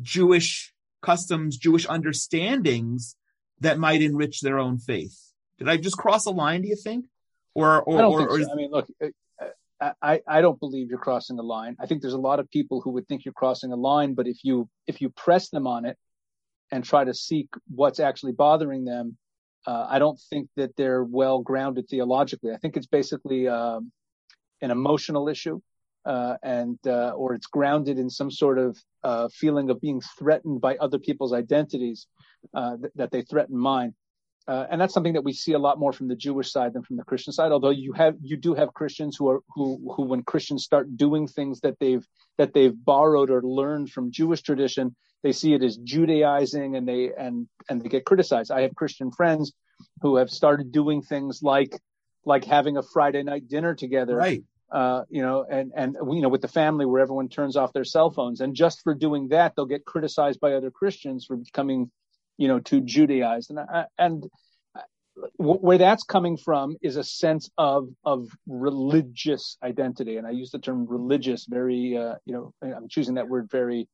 [0.00, 3.16] Jewish customs, Jewish understandings
[3.60, 5.27] that might enrich their own faith.
[5.58, 6.62] Did I just cross a line?
[6.62, 7.06] Do you think?
[7.54, 8.52] Or or, I don't or, think so.
[8.52, 8.88] I mean, look,
[9.80, 11.76] I, I don't believe you're crossing the line.
[11.78, 14.26] I think there's a lot of people who would think you're crossing a line, but
[14.26, 15.96] if you if you press them on it
[16.72, 19.16] and try to seek what's actually bothering them,
[19.66, 22.52] uh, I don't think that they're well grounded theologically.
[22.52, 23.92] I think it's basically um,
[24.60, 25.60] an emotional issue,
[26.04, 30.60] uh, and uh, or it's grounded in some sort of uh, feeling of being threatened
[30.60, 32.08] by other people's identities
[32.52, 33.94] uh, th- that they threaten mine.
[34.48, 36.82] Uh, and that's something that we see a lot more from the Jewish side than
[36.82, 37.52] from the Christian side.
[37.52, 41.26] Although you have you do have Christians who are who who when Christians start doing
[41.26, 42.06] things that they've
[42.38, 47.12] that they've borrowed or learned from Jewish tradition, they see it as Judaizing and they
[47.12, 48.50] and and they get criticized.
[48.50, 49.52] I have Christian friends
[50.00, 51.78] who have started doing things like
[52.24, 54.16] like having a Friday night dinner together.
[54.16, 54.42] right.
[54.70, 57.84] Uh, you know, and and you know, with the family where everyone turns off their
[57.84, 61.90] cell phones, and just for doing that, they'll get criticized by other Christians for becoming
[62.38, 63.50] you know, too Judaized.
[63.50, 64.24] And, and
[65.36, 70.58] where that's coming from is a sense of of religious identity, and I use the
[70.58, 73.88] term religious very, uh, you know, I'm choosing that word very,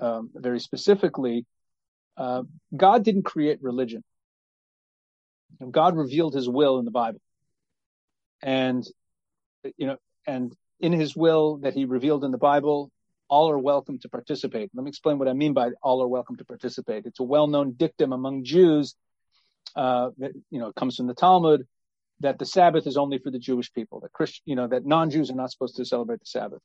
[0.00, 1.44] um, very specifically.
[2.16, 2.42] Uh,
[2.74, 4.02] God didn't create religion.
[5.70, 7.20] God revealed His will in the Bible,
[8.42, 8.86] and
[9.76, 9.96] you know,
[10.26, 12.90] and in His will that He revealed in the Bible,
[13.28, 14.70] all are welcome to participate.
[14.74, 17.06] Let me explain what I mean by all are welcome to participate.
[17.06, 18.94] It's a well-known dictum among Jews.
[19.74, 21.66] Uh, that, you know, comes from the Talmud
[22.20, 24.00] that the Sabbath is only for the Jewish people.
[24.00, 26.60] That Christian, you know, that non-Jews are not supposed to celebrate the Sabbath.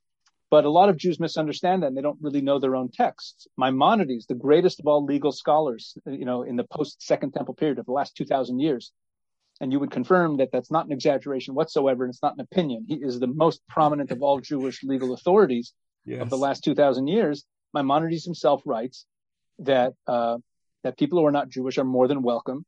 [0.50, 3.46] But a lot of Jews misunderstand that and they don't really know their own texts.
[3.58, 7.78] Maimonides, the greatest of all legal scholars, you know, in the post Second Temple period
[7.78, 8.92] of the last 2,000 years,
[9.60, 12.84] and you would confirm that that's not an exaggeration whatsoever, and it's not an opinion.
[12.86, 15.72] He is the most prominent of all Jewish legal authorities
[16.04, 16.22] yes.
[16.22, 17.44] of the last 2,000 years,
[17.74, 19.06] Maimonides himself writes
[19.60, 20.38] that uh,
[20.82, 22.64] that people who are not Jewish are more than welcome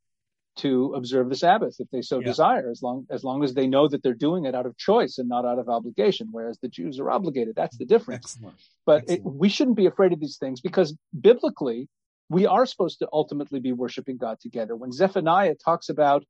[0.57, 2.27] to observe the Sabbath if they so yeah.
[2.27, 5.17] desire, as long as long as they know that they're doing it out of choice
[5.17, 6.29] and not out of obligation.
[6.31, 7.55] Whereas the Jews are obligated.
[7.55, 8.35] That's the difference.
[8.35, 8.57] Excellent.
[8.85, 9.19] But Excellent.
[9.19, 11.89] It, we shouldn't be afraid of these things because biblically
[12.29, 14.75] we are supposed to ultimately be worshiping God together.
[14.75, 16.23] When Zephaniah talks about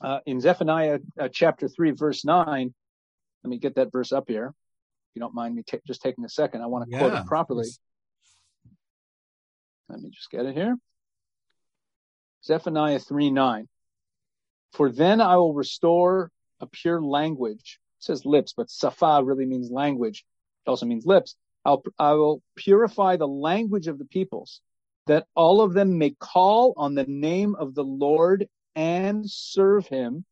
[0.00, 2.72] uh, in Zephaniah uh, chapter three verse nine,
[3.42, 4.54] let me get that verse up here
[5.14, 7.26] you don't mind me t- just taking a second, I want to yeah, quote it
[7.26, 7.68] properly.
[9.88, 10.76] Let me just get it here.
[12.44, 13.68] Zephaniah 3 9.
[14.72, 16.30] For then I will restore
[16.60, 17.80] a pure language.
[17.98, 20.24] It says lips, but safa really means language.
[20.66, 21.36] It also means lips.
[21.64, 24.60] I'll, I will purify the language of the peoples,
[25.06, 30.24] that all of them may call on the name of the Lord and serve him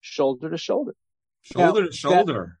[0.00, 0.94] shoulder to shoulder.
[1.42, 2.59] Shoulder now, to shoulder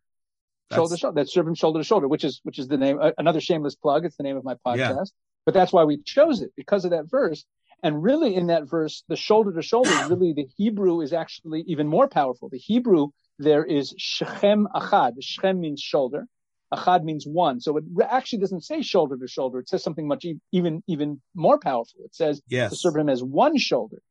[0.72, 1.14] shoulder to shoulder.
[1.20, 2.98] That's serving shoulder to shoulder, which is which is the name.
[3.00, 4.04] Uh, another shameless plug.
[4.04, 4.78] It's the name of my podcast.
[4.78, 5.04] Yeah.
[5.44, 7.44] But that's why we chose it because of that verse.
[7.82, 11.86] And really, in that verse, the shoulder to shoulder, really, the Hebrew is actually even
[11.86, 12.48] more powerful.
[12.48, 13.08] The Hebrew
[13.38, 15.14] there is shechem achad.
[15.20, 16.26] Shechem means shoulder.
[16.72, 17.58] Achad means one.
[17.60, 19.58] So it actually doesn't say shoulder to shoulder.
[19.58, 22.02] It says something much even even more powerful.
[22.04, 22.70] It says yes.
[22.70, 24.02] to serve him as one shoulder.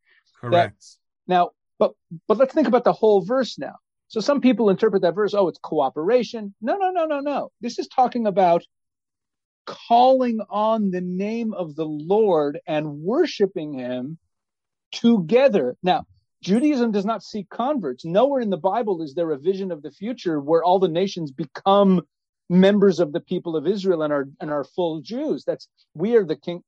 [0.41, 0.79] Correct.
[1.27, 1.93] That, now, but
[2.27, 3.75] but let's think about the whole verse now.
[4.09, 6.55] So some people interpret that verse, oh, it's cooperation.
[6.61, 7.51] No, no, no, no, no.
[7.61, 8.63] This is talking about
[9.67, 14.17] calling on the name of the Lord and worshiping him
[14.91, 15.77] together.
[15.83, 16.05] Now,
[16.41, 18.03] Judaism does not seek converts.
[18.03, 21.31] Nowhere in the Bible is there a vision of the future where all the nations
[21.31, 22.01] become
[22.49, 25.43] members of the people of Israel and are and are full Jews.
[25.45, 26.63] That's we are the king.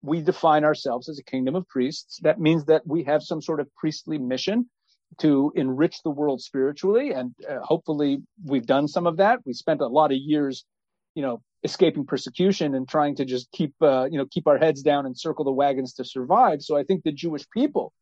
[0.00, 2.20] We define ourselves as a kingdom of priests.
[2.22, 4.70] That means that we have some sort of priestly mission
[5.18, 7.12] to enrich the world spiritually.
[7.12, 9.40] And uh, hopefully we've done some of that.
[9.44, 10.64] We spent a lot of years,
[11.14, 14.82] you know, escaping persecution and trying to just keep, uh, you know, keep our heads
[14.82, 16.62] down and circle the wagons to survive.
[16.62, 17.92] So I think the Jewish people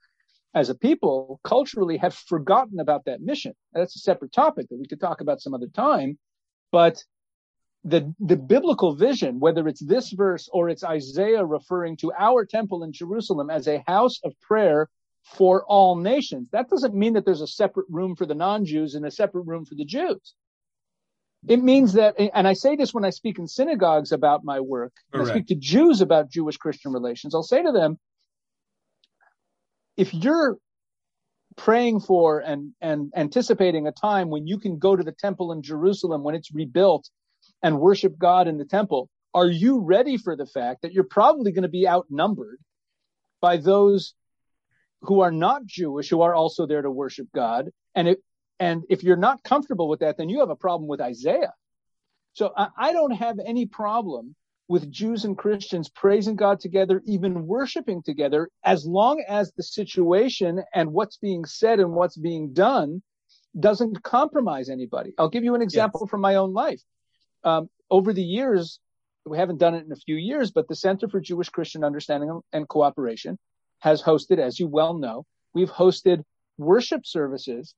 [0.54, 3.54] as a people culturally have forgotten about that mission.
[3.72, 6.18] That's a separate topic that we could talk about some other time.
[6.72, 7.02] But
[7.84, 12.82] the the biblical vision, whether it's this verse or it's Isaiah referring to our temple
[12.82, 14.88] in Jerusalem as a house of prayer
[15.34, 19.04] for all nations, that doesn't mean that there's a separate room for the non-Jews and
[19.04, 20.34] a separate room for the Jews.
[21.46, 24.92] It means that, and I say this when I speak in synagogues about my work,
[25.14, 27.34] I speak to Jews about Jewish Christian relations.
[27.34, 27.98] I'll say to them,
[29.96, 30.56] if you're
[31.56, 35.62] praying for and, and anticipating a time when you can go to the temple in
[35.62, 37.08] Jerusalem when it's rebuilt
[37.62, 41.52] and worship God in the temple, are you ready for the fact that you're probably
[41.52, 42.58] going to be outnumbered
[43.40, 44.14] by those
[45.02, 47.70] who are not Jewish who are also there to worship God?
[47.94, 48.22] And it,
[48.58, 51.52] and if you're not comfortable with that, then you have a problem with Isaiah.
[52.32, 54.34] So I, I don't have any problem
[54.68, 60.62] with Jews and Christians praising God together, even worshiping together, as long as the situation
[60.74, 63.02] and what's being said and what's being done
[63.58, 65.14] doesn't compromise anybody.
[65.18, 66.10] I'll give you an example yes.
[66.10, 66.82] from my own life.
[67.44, 68.78] Um, over the years,
[69.24, 72.40] we haven't done it in a few years, but the Center for Jewish Christian Understanding
[72.52, 73.38] and Cooperation
[73.80, 75.24] has hosted, as you well know,
[75.54, 76.22] we've hosted
[76.56, 77.74] worship services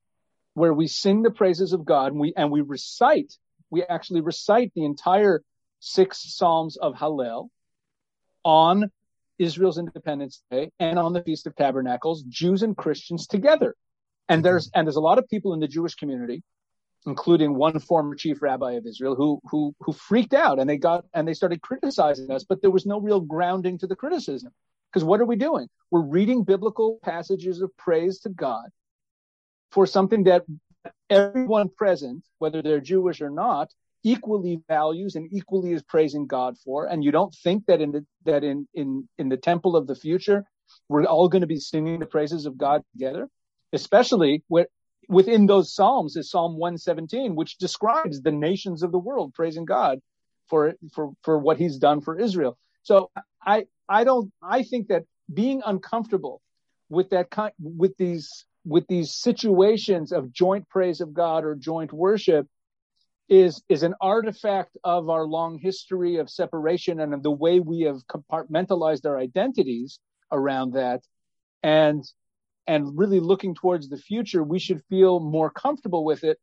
[0.55, 3.33] where we sing the praises of God and we, and we recite,
[3.71, 5.43] we actually recite the entire
[5.81, 7.49] six Psalms of Hallel
[8.45, 8.91] on
[9.39, 13.75] Israel's Independence Day and on the Feast of Tabernacles, Jews and Christians together.
[14.29, 16.43] And there's, and there's a lot of people in the Jewish community,
[17.07, 21.05] including one former chief rabbi of Israel who, who, who freaked out and they got,
[21.15, 24.53] and they started criticizing us, but there was no real grounding to the criticism.
[24.93, 25.69] Because what are we doing?
[25.91, 28.69] We're reading biblical passages of praise to God
[29.71, 30.45] for something that
[31.09, 33.71] everyone present, whether they're Jewish or not,
[34.03, 36.87] equally values and equally is praising God for.
[36.87, 39.95] And you don't think that in the that in in in the temple of the
[39.95, 40.45] future,
[40.89, 43.29] we're all going to be singing the praises of God together,
[43.73, 44.69] especially with,
[45.09, 50.01] within those psalms is Psalm 117, which describes the nations of the world praising God
[50.49, 52.57] for for for what He's done for Israel.
[52.83, 53.11] So
[53.45, 56.41] I I don't I think that being uncomfortable
[56.89, 61.93] with that kind with these with these situations of joint praise of God or joint
[61.93, 62.47] worship
[63.29, 67.83] is is an artifact of our long history of separation and of the way we
[67.83, 69.99] have compartmentalized our identities
[70.33, 71.03] around that.
[71.63, 72.05] And
[72.67, 76.39] and really looking towards the future we should feel more comfortable with it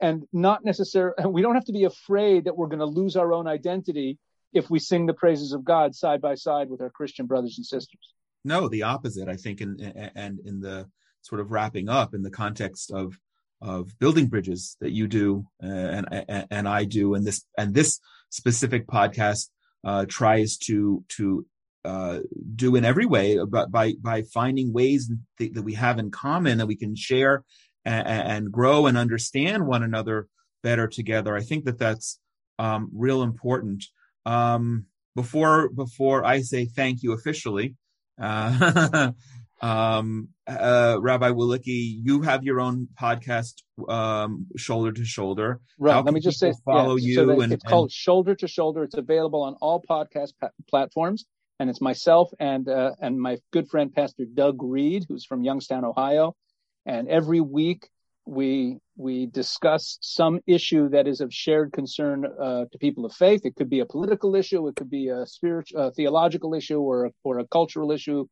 [0.00, 3.32] and not necessarily we don't have to be afraid that we're going to lose our
[3.32, 4.18] own identity
[4.54, 7.66] if we sing the praises of God side by side with our Christian brothers and
[7.66, 8.14] sisters
[8.46, 9.80] no the opposite i think in
[10.14, 10.86] and in the
[11.22, 13.18] sort of wrapping up in the context of
[13.64, 17.98] of building bridges that you do uh, and and I do, and this and this
[18.28, 19.48] specific podcast
[19.84, 21.46] uh, tries to to
[21.84, 22.20] uh,
[22.54, 26.58] do in every way but by by finding ways th- that we have in common
[26.58, 27.44] that we can share
[27.84, 30.26] and, and, grow and understand one another
[30.62, 31.36] better together.
[31.36, 32.18] I think that that's
[32.58, 33.84] um, real important.
[34.26, 37.76] Um, before before I say thank you officially,
[38.20, 39.12] uh,
[39.64, 45.60] Um, uh, Rabbi Wolicki, you have your own podcast, um, Shoulder to Shoulder.
[45.78, 45.94] Right.
[45.94, 47.14] How Let me just say, follow yeah, you.
[47.14, 47.70] So and, it's and...
[47.70, 48.84] called Shoulder to Shoulder.
[48.84, 51.24] It's available on all podcast pa- platforms,
[51.58, 55.86] and it's myself and uh, and my good friend Pastor Doug Reed, who's from Youngstown,
[55.86, 56.36] Ohio.
[56.84, 57.88] And every week
[58.26, 63.44] we we discuss some issue that is of shared concern uh, to people of faith.
[63.44, 67.10] It could be a political issue, it could be a spiritual, theological issue, or a,
[67.22, 68.26] or a cultural issue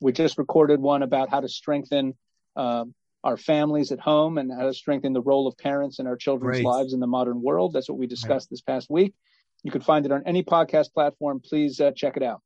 [0.00, 2.14] we just recorded one about how to strengthen
[2.56, 2.84] uh,
[3.24, 6.58] our families at home and how to strengthen the role of parents in our children's
[6.58, 6.64] Great.
[6.64, 7.72] lives in the modern world.
[7.72, 9.14] That's what we discussed this past week.
[9.64, 11.40] You can find it on any podcast platform.
[11.44, 12.40] Please uh, check it out.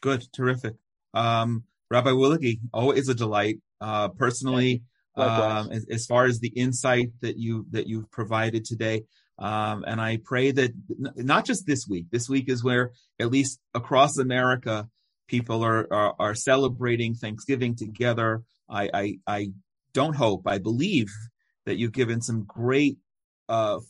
[0.00, 0.74] Good, terrific.
[1.12, 3.60] Um, Rabbi Wolicki, always a delight.
[3.80, 4.82] Uh, personally,
[5.16, 9.04] um, as, as, far as the insight that you that you've provided today,
[9.38, 12.06] um, and I pray that n- not just this week.
[12.10, 14.88] This week is where, at least across America,
[15.28, 18.42] people are, are, are celebrating Thanksgiving together.
[18.68, 19.48] I, I, I
[19.92, 21.08] don't hope, I believe
[21.66, 22.98] that you've given some great,
[23.48, 23.80] uh,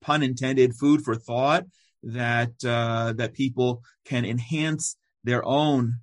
[0.00, 1.64] pun intended, food for thought
[2.02, 5.96] that, uh, that people can enhance their own,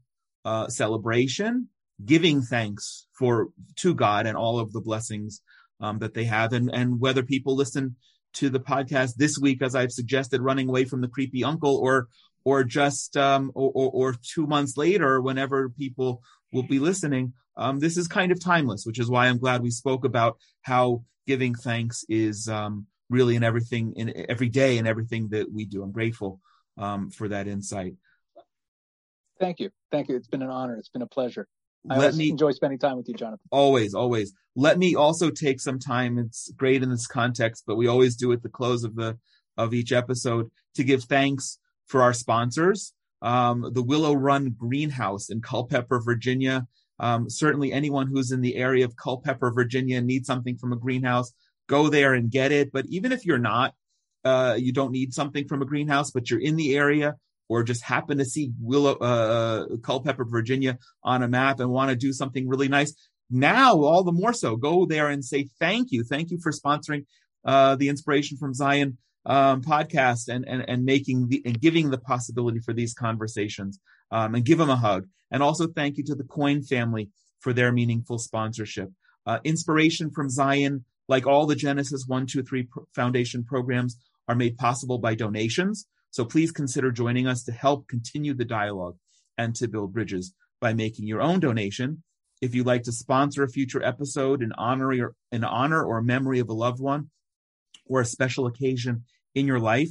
[0.45, 1.69] uh, celebration,
[2.03, 5.41] giving thanks for, to God and all of the blessings,
[5.79, 6.53] um, that they have.
[6.53, 7.95] And, and whether people listen
[8.33, 12.07] to the podcast this week, as I've suggested, running away from the creepy uncle or,
[12.43, 16.21] or just um, or, or, or, two months later, whenever people
[16.51, 17.33] will be listening.
[17.57, 21.03] Um, this is kind of timeless, which is why I'm glad we spoke about how
[21.27, 25.83] giving thanks is um, really in everything, in every day, in everything that we do.
[25.83, 26.39] I'm grateful
[26.77, 27.95] um, for that insight.
[29.39, 30.15] Thank you, thank you.
[30.15, 30.75] It's been an honor.
[30.77, 31.47] It's been a pleasure.
[31.89, 33.47] I Let me enjoy spending time with you, Jonathan.
[33.51, 34.33] Always, always.
[34.55, 36.17] Let me also take some time.
[36.17, 39.17] It's great in this context, but we always do at the close of the
[39.57, 42.93] of each episode to give thanks for our sponsors.
[43.21, 46.67] Um, the Willow Run Greenhouse in Culpeper, Virginia.
[46.99, 51.33] Um, certainly anyone who's in the area of Culpeper, Virginia needs something from a greenhouse,
[51.67, 52.71] go there and get it.
[52.71, 53.73] But even if you're not,
[54.23, 57.15] uh, you don't need something from a greenhouse, but you're in the area
[57.49, 61.95] or just happen to see Willow, uh, Culpeper, Virginia on a map and want to
[61.95, 62.93] do something really nice.
[63.29, 66.03] Now, all the more so, go there and say thank you.
[66.03, 67.05] Thank you for sponsoring
[67.43, 71.97] uh, the Inspiration from Zion um, podcast and, and, and making the, and giving the
[71.97, 73.79] possibility for these conversations
[74.11, 75.07] um, and give them a hug.
[75.31, 78.89] And also thank you to the Coin family for their meaningful sponsorship.
[79.25, 83.97] Uh, Inspiration from Zion, like all the Genesis 1, 2, 3 Foundation programs,
[84.27, 85.87] are made possible by donations.
[86.11, 88.97] So please consider joining us to help continue the dialogue
[89.37, 92.03] and to build bridges by making your own donation.
[92.41, 96.39] If you'd like to sponsor a future episode in honor or in honor or memory
[96.39, 97.09] of a loved one
[97.85, 99.03] or a special occasion
[99.35, 99.89] in your life,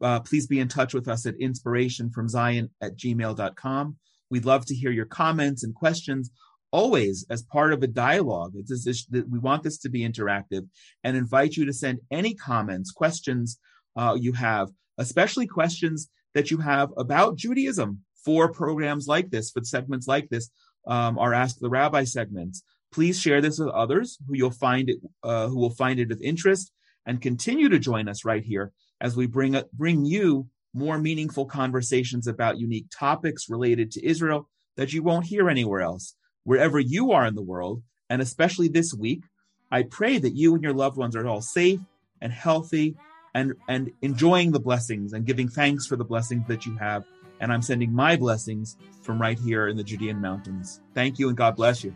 [0.00, 3.96] uh, please be in touch with us at inspirationfromzion at gmail.com.
[4.30, 6.30] We'd love to hear your comments and questions
[6.70, 8.52] always as part of a dialogue.
[8.54, 10.68] It's this, we want this to be interactive
[11.02, 13.58] and invite you to send any comments, questions
[13.96, 14.68] uh, you have,
[14.98, 20.50] especially questions that you have about Judaism for programs like this, for segments like this,
[20.86, 22.62] um, our Ask the Rabbi segments.
[22.92, 26.20] Please share this with others who you'll find it, uh, who will find it of
[26.20, 26.72] interest
[27.06, 32.26] and continue to join us right here as we bring, bring you more meaningful conversations
[32.26, 36.14] about unique topics related to Israel that you won't hear anywhere else.
[36.44, 39.22] Wherever you are in the world, and especially this week,
[39.70, 41.80] I pray that you and your loved ones are all safe
[42.20, 42.96] and healthy
[43.38, 47.04] and, and enjoying the blessings and giving thanks for the blessings that you have.
[47.40, 50.80] And I'm sending my blessings from right here in the Judean mountains.
[50.92, 51.94] Thank you and God bless you.